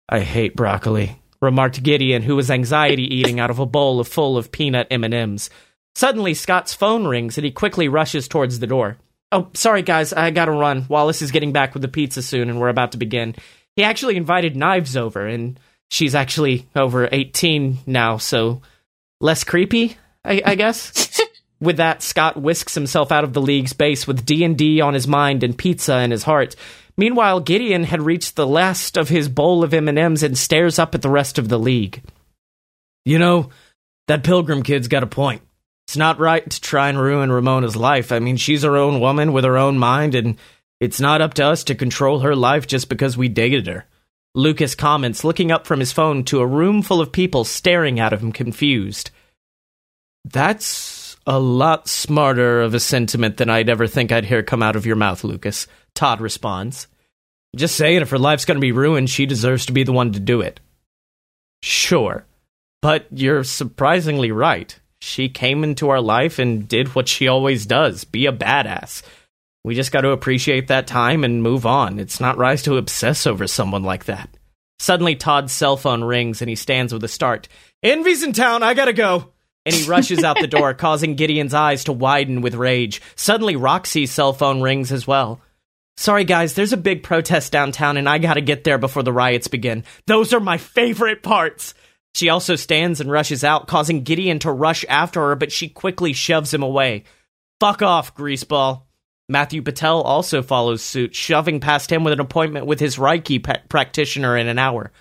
[0.09, 4.51] I hate broccoli remarked Gideon, who was anxiety eating out of a bowl full of
[4.51, 5.49] peanut M&Ms.
[5.95, 8.97] Suddenly, Scott's phone rings and he quickly rushes towards the door.
[9.31, 10.85] Oh, sorry guys, I gotta run.
[10.89, 13.35] Wallace is getting back with the pizza soon and we're about to begin.
[13.75, 18.61] He actually invited Knives over and she's actually over 18 now, so
[19.21, 21.21] less creepy, I, I guess.
[21.61, 25.43] with that, Scott whisks himself out of the league's base with D&D on his mind
[25.43, 26.55] and pizza in his heart.
[27.01, 31.01] Meanwhile, Gideon had reached the last of his bowl of M&Ms and stares up at
[31.01, 32.03] the rest of the league.
[33.05, 33.49] You know,
[34.07, 35.41] that Pilgrim kid's got a point.
[35.87, 38.11] It's not right to try and ruin Ramona's life.
[38.11, 40.37] I mean, she's her own woman with her own mind, and
[40.79, 43.87] it's not up to us to control her life just because we dated her.
[44.35, 48.13] Lucas comments, looking up from his phone to a room full of people staring at
[48.13, 49.09] him confused.
[50.23, 54.75] That's a lot smarter of a sentiment than I'd ever think I'd hear come out
[54.75, 55.65] of your mouth, Lucas.
[55.95, 56.87] Todd responds.
[57.55, 60.13] Just saying, if her life's going to be ruined, she deserves to be the one
[60.13, 60.59] to do it.
[61.61, 62.25] Sure.
[62.81, 64.77] But you're surprisingly right.
[65.01, 69.01] She came into our life and did what she always does be a badass.
[69.63, 71.99] We just got to appreciate that time and move on.
[71.99, 74.29] It's not rise to obsess over someone like that.
[74.79, 77.47] Suddenly, Todd's cell phone rings and he stands with a start.
[77.83, 79.31] Envy's in town, I gotta go.
[79.63, 83.01] And he rushes out the door, causing Gideon's eyes to widen with rage.
[83.15, 85.39] Suddenly, Roxy's cell phone rings as well.
[85.97, 89.47] Sorry, guys, there's a big protest downtown, and I gotta get there before the riots
[89.47, 89.83] begin.
[90.07, 91.73] Those are my favorite parts.
[92.13, 96.13] She also stands and rushes out, causing Gideon to rush after her, but she quickly
[96.13, 97.03] shoves him away.
[97.59, 98.83] Fuck off, greaseball.
[99.29, 104.35] Matthew Patel also follows suit, shoving past him with an appointment with his Reiki practitioner
[104.35, 104.91] in an hour.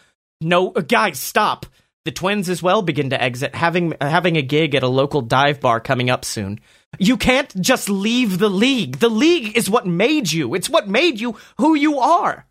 [0.40, 1.66] No, uh, guys, stop.
[2.10, 5.60] The twins as well begin to exit, having having a gig at a local dive
[5.60, 6.58] bar coming up soon.
[6.98, 8.98] You can't just leave the league.
[8.98, 10.56] The league is what made you.
[10.56, 12.46] It's what made you who you are.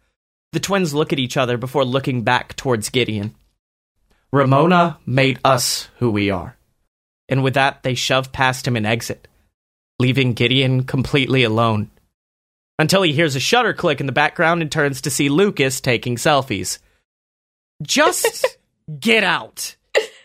[0.53, 3.35] The twins look at each other before looking back towards Gideon.
[4.31, 6.55] Ramona made us who we are.
[7.27, 9.27] And with that, they shove past him and exit,
[9.99, 11.91] leaving Gideon completely alone.
[12.79, 16.15] Until he hears a shutter click in the background and turns to see Lucas taking
[16.15, 16.79] selfies.
[17.81, 18.57] Just
[18.99, 19.75] get out.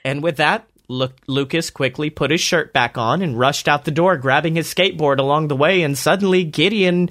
[0.05, 3.91] And with that, Lu- Lucas quickly put his shirt back on and rushed out the
[3.91, 7.11] door, grabbing his skateboard along the way, and suddenly Gideon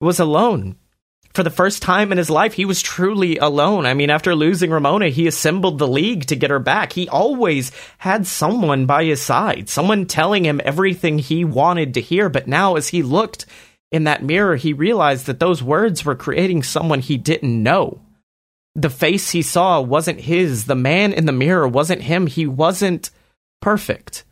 [0.00, 0.76] was alone.
[1.34, 3.86] For the first time in his life, he was truly alone.
[3.86, 6.92] I mean, after losing Ramona, he assembled the league to get her back.
[6.92, 12.28] He always had someone by his side, someone telling him everything he wanted to hear.
[12.28, 13.46] But now, as he looked
[13.90, 18.00] in that mirror, he realized that those words were creating someone he didn't know.
[18.76, 20.64] The face he saw wasn't his.
[20.64, 22.26] The man in the mirror wasn't him.
[22.26, 23.10] He wasn't
[23.60, 24.24] perfect.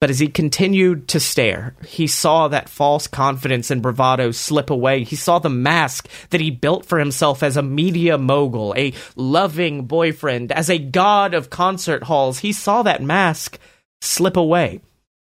[0.00, 5.02] But as he continued to stare, he saw that false confidence and bravado slip away.
[5.02, 9.86] He saw the mask that he built for himself as a media mogul, a loving
[9.86, 12.40] boyfriend, as a god of concert halls.
[12.40, 13.58] He saw that mask
[14.02, 14.82] slip away.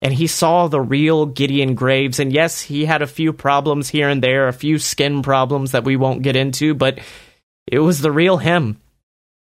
[0.02, 2.18] And he saw the real Gideon Graves.
[2.18, 5.84] And yes, he had a few problems here and there, a few skin problems that
[5.84, 6.98] we won't get into, but
[7.66, 8.80] it was the real him.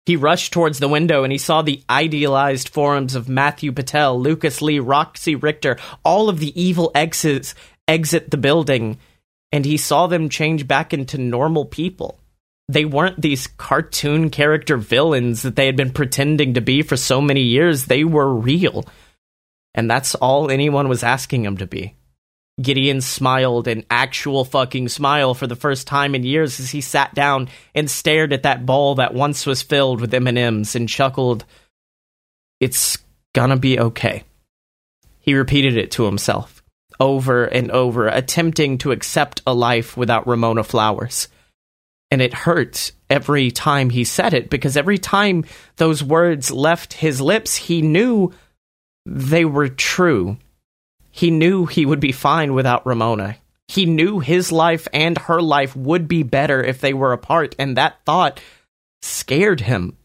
[0.05, 4.61] He rushed towards the window and he saw the idealized forms of Matthew Patel, Lucas
[4.61, 7.53] Lee, Roxy Richter, all of the evil exes
[7.89, 8.99] exit the building,
[9.51, 12.19] and he saw them change back into normal people.
[12.69, 17.19] They weren't these cartoon character villains that they had been pretending to be for so
[17.19, 17.85] many years.
[17.85, 18.85] They were real.
[19.73, 21.96] And that's all anyone was asking him to be.
[22.61, 27.13] Gideon smiled an actual fucking smile for the first time in years as he sat
[27.13, 31.45] down and stared at that bowl that once was filled with M&Ms and chuckled,
[32.59, 32.97] "It's
[33.33, 34.23] gonna be okay."
[35.19, 36.63] He repeated it to himself
[36.99, 41.27] over and over, attempting to accept a life without Ramona Flowers.
[42.09, 45.45] And it hurt every time he said it because every time
[45.75, 48.33] those words left his lips, he knew
[49.05, 50.37] they were true
[51.17, 53.37] he knew he would be fine without Ramona.
[53.67, 57.75] He knew his life and her life would be better if they were apart, and
[57.75, 58.39] that thought
[59.01, 59.97] scared him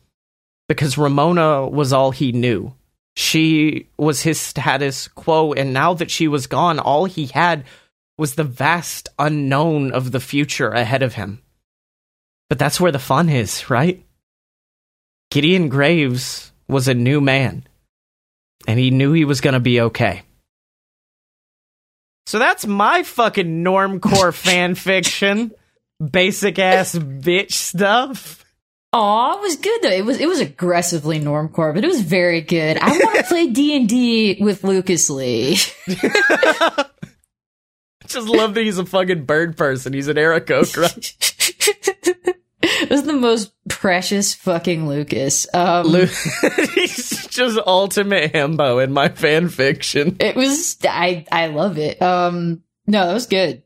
[0.68, 2.72] because Ramona was all he knew.
[3.14, 7.64] She was his status quo, and now that she was gone, all he had
[8.16, 11.42] was the vast unknown of the future ahead of him.
[12.48, 14.02] But that's where the fun is, right?
[15.30, 17.66] Gideon Graves was a new man,
[18.66, 20.22] and he knew he was going to be okay.
[22.26, 25.52] So that's my fucking normcore fan fiction.
[26.10, 28.44] Basic ass bitch stuff.
[28.94, 29.90] Aw, it was good though.
[29.90, 32.76] It was it was aggressively normcore, but it was very good.
[32.76, 35.56] I want to play D and D with Lucas Lee.
[38.06, 39.94] Just love that he's a fucking bird person.
[39.94, 40.90] He's an Aarakocra.
[42.82, 45.46] It was the most precious fucking Lucas.
[45.54, 46.06] Um, Lu-
[46.74, 50.16] he's just ultimate himbo in my fan fiction.
[50.20, 52.00] It was I I love it.
[52.02, 53.62] Um, no, that was good.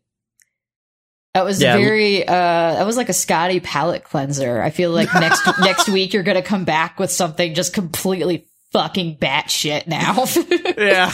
[1.35, 1.77] That was Yeah.
[1.77, 4.63] very uh that was like a Scotty palate cleanser.
[4.63, 9.17] I feel like next next week you're gonna come back with something just completely fucking
[9.19, 10.25] batshit now.
[10.79, 11.13] Yeah.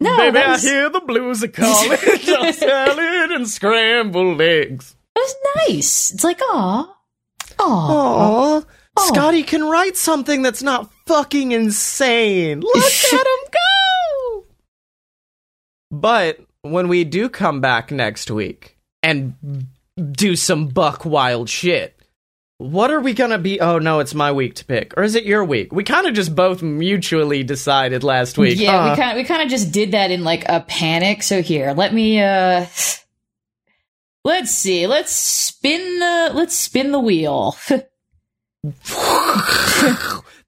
[0.00, 1.98] No, Baby, that I hear the blues are calling.
[2.20, 4.96] Just salad and scrambled eggs.
[5.14, 5.34] It was
[5.68, 6.12] nice.
[6.12, 6.92] It's like, aw.
[7.62, 8.58] Aw.
[8.58, 8.62] Aw.
[8.96, 9.08] Oh.
[9.08, 12.60] Scotty can write something that's not fucking insane.
[12.60, 14.44] Look at him go!
[15.90, 19.66] But when we do come back next week and
[20.12, 21.98] do some buck wild shit,
[22.58, 23.60] what are we gonna be?
[23.60, 24.94] Oh no, it's my week to pick.
[24.96, 25.72] Or is it your week?
[25.72, 28.58] We kind of just both mutually decided last week.
[28.58, 28.90] Yeah, huh?
[28.90, 31.22] we kind of we kind of just did that in like a panic.
[31.22, 32.66] So here, let me uh
[34.24, 34.86] Let's see.
[34.86, 37.56] Let's spin the let's spin the wheel.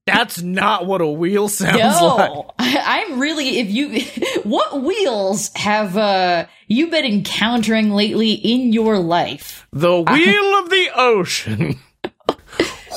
[0.06, 2.46] That's not what a wheel sounds no, like.
[2.58, 3.58] I, I'm really.
[3.58, 4.02] If you,
[4.44, 9.66] what wheels have uh you been encountering lately in your life?
[9.72, 11.80] The wheel of the ocean.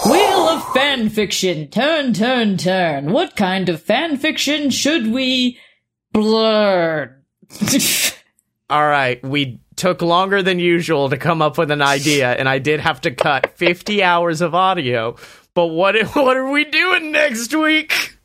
[0.06, 1.70] Wheel of fan fiction.
[1.70, 3.12] Turn, turn, turn.
[3.12, 5.58] What kind of fan fiction should we
[6.14, 7.18] blur?
[8.70, 12.60] All right, we took longer than usual to come up with an idea, and I
[12.60, 15.16] did have to cut 50 hours of audio.
[15.54, 18.18] But what what are we doing next week?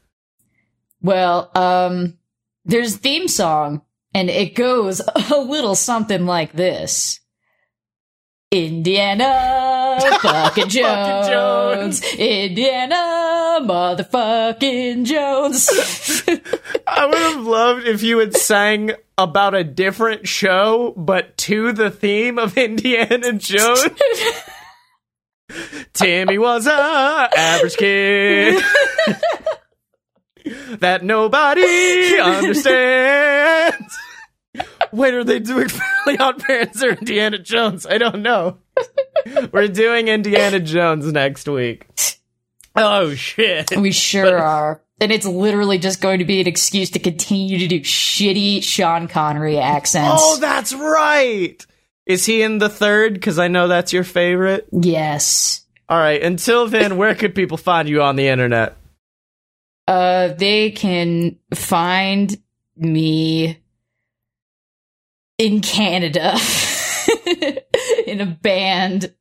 [1.02, 2.18] well, um,
[2.64, 3.82] there's theme song,
[4.14, 5.00] and it goes
[5.30, 7.20] a little something like this.
[8.52, 11.26] Indiana fucking Jones.
[11.26, 12.14] Jones.
[12.18, 15.70] Indiana motherfucking Jones.
[16.86, 21.90] I would have loved if you had sang about a different show, but to the
[21.90, 23.88] theme of Indiana Jones.
[25.94, 28.62] Timmy was a average kid
[30.80, 33.98] that nobody understands.
[34.92, 37.86] Wait, are they doing Fairly Odd Parents or Indiana Jones?
[37.86, 38.58] I don't know.
[39.52, 41.86] We're doing Indiana Jones next week.
[42.74, 43.76] Oh shit!
[43.76, 44.82] we sure are.
[45.00, 49.08] and it's literally just going to be an excuse to continue to do shitty Sean
[49.08, 50.20] Connery accents.
[50.22, 51.64] Oh, that's right.
[52.06, 53.14] Is he in the third?
[53.14, 54.68] Because I know that's your favorite.
[54.72, 55.64] yes.
[55.88, 56.22] All right.
[56.22, 58.76] Until then, where could people find you on the internet?
[59.86, 62.34] Uh, they can find
[62.76, 63.61] me
[65.42, 66.36] in Canada
[68.06, 69.12] in a band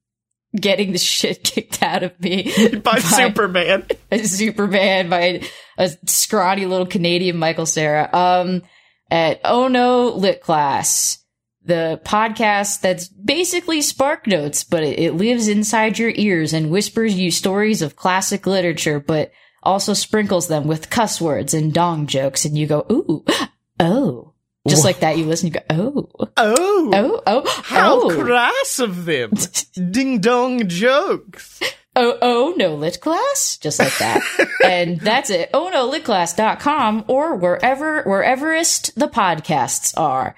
[0.55, 2.53] getting the shit kicked out of me
[2.84, 3.88] By Superman.
[4.11, 5.41] a Superman by
[5.80, 8.07] a scrawny little Canadian Michael Cera.
[8.13, 8.61] Um,
[9.09, 11.26] at Oh No Lit Class,
[11.63, 17.15] the podcast that's basically Spark Notes, but it, it lives inside your ears and whispers
[17.15, 19.32] you stories of classic literature, but
[19.63, 23.26] also sprinkles them with cuss words and dong jokes, and you go, ooh,
[23.80, 24.31] oh.
[24.68, 26.07] Just like that, you listen, you go, oh,
[26.38, 26.91] Oh.
[26.93, 28.24] oh, oh, How oh.
[28.24, 29.32] crass of them.
[29.91, 31.59] Ding dong jokes.
[31.95, 34.22] oh, oh, no lit class, just like that.
[34.64, 35.49] and that's it.
[35.53, 40.36] Oh no litclass.com or wherever, whereverest the podcasts are.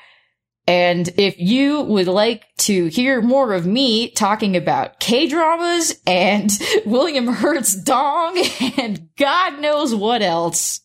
[0.65, 6.49] And if you would like to hear more of me talking about K dramas and
[6.85, 8.41] William Hurt's dong
[8.77, 10.79] and God knows what else,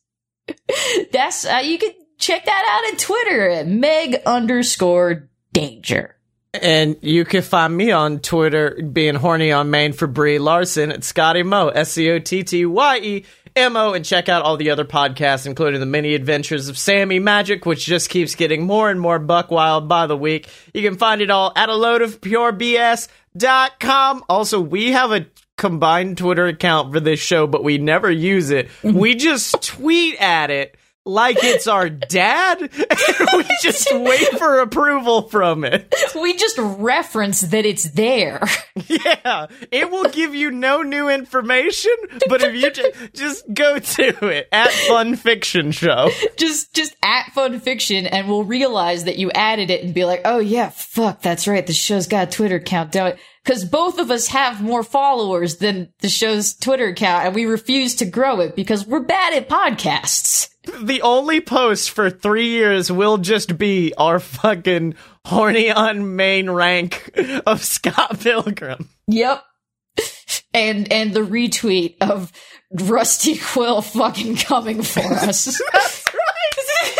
[1.12, 6.16] that's, uh, you can check that out on Twitter at Meg underscore danger.
[6.54, 11.04] And you can find me on Twitter being horny on Maine for Brie Larson at
[11.04, 14.56] Scotty Mo, S C O T T Y E M O, and check out all
[14.56, 18.90] the other podcasts, including the mini adventures of Sammy Magic, which just keeps getting more
[18.90, 20.48] and more buck wild by the week.
[20.72, 23.04] You can find it all at a load of purebs.com.
[24.28, 25.26] Also, we have a
[25.58, 28.70] combined Twitter account for this show, but we never use it.
[28.82, 30.77] We just tweet at it
[31.08, 32.70] like it's our dad, and
[33.36, 35.92] we just wait for approval from it.
[36.14, 38.42] We just reference that it's there.
[38.86, 41.92] Yeah, it will give you no new information,
[42.28, 46.10] but if you ju- just go to it at Fun Fiction Show.
[46.36, 50.20] just just at fun fiction and we'll realize that you added it and be like
[50.24, 54.10] oh yeah fuck that's right the show's got a twitter account don't because both of
[54.10, 58.54] us have more followers than the show's twitter account and we refuse to grow it
[58.56, 60.48] because we're bad at podcasts
[60.80, 64.94] The only post for three years will just be our fucking
[65.24, 67.10] horny on main rank
[67.46, 68.88] of Scott Pilgrim.
[69.06, 69.42] yep
[70.54, 72.32] and and the retweet of
[72.72, 76.98] rusty quill fucking coming for us That's right.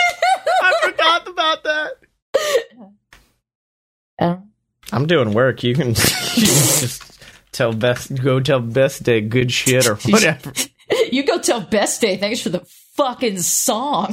[0.62, 1.90] I forgot about that.
[4.18, 4.50] Um,
[4.92, 5.62] I'm doing work.
[5.62, 7.20] You can, you can just
[7.52, 10.52] tell best go tell best day good shit or whatever.
[11.12, 12.16] You go tell Best Day.
[12.16, 12.64] Thanks for the
[12.94, 14.12] fucking song.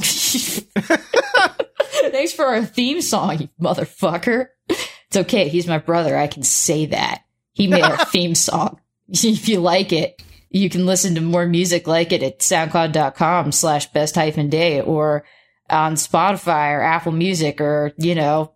[2.10, 4.48] Thanks for our theme song, you motherfucker.
[4.68, 5.48] It's okay.
[5.48, 6.16] He's my brother.
[6.16, 7.22] I can say that.
[7.52, 8.80] He made our theme song.
[9.08, 13.86] If you like it, you can listen to more music like it at soundcloud.com slash
[13.92, 15.24] best hyphen day or
[15.70, 18.52] on Spotify or Apple Music or, you know,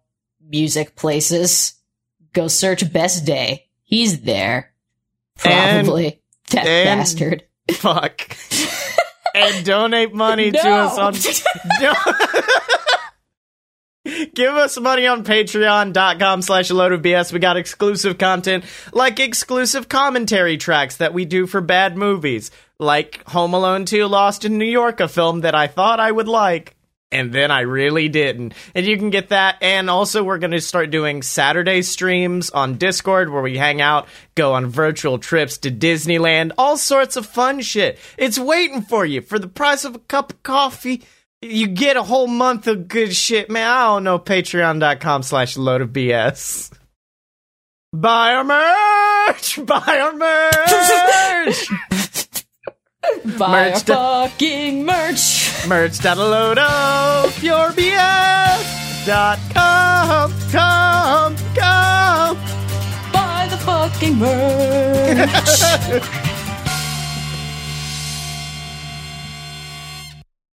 [0.46, 1.74] music places.
[2.32, 3.68] Go search Best Day.
[3.82, 4.72] He's there.
[5.44, 6.22] And- Probably.
[6.50, 7.44] that and- bastard.
[7.72, 8.36] Fuck.
[9.34, 11.14] and donate money to us on.
[14.34, 17.32] Give us money on patreon.com slash load of BS.
[17.32, 23.22] We got exclusive content like exclusive commentary tracks that we do for bad movies, like
[23.28, 26.76] Home Alone 2 Lost in New York, a film that I thought I would like.
[27.12, 28.54] And then I really didn't.
[28.74, 29.56] And you can get that.
[29.62, 34.06] And also, we're going to start doing Saturday streams on Discord where we hang out,
[34.36, 37.98] go on virtual trips to Disneyland, all sorts of fun shit.
[38.16, 41.02] It's waiting for you for the price of a cup of coffee.
[41.42, 43.66] You get a whole month of good shit, man.
[43.66, 44.18] I don't know.
[44.18, 46.70] Patreon.com slash load of BS.
[47.92, 49.58] Buy our merch!
[49.66, 51.68] Buy our merch!
[53.38, 55.66] Buy Merch to- fucking merch.
[55.66, 57.78] merch.load of purebs.com.
[60.52, 62.36] Come, come.
[63.12, 65.60] Buy the fucking merch.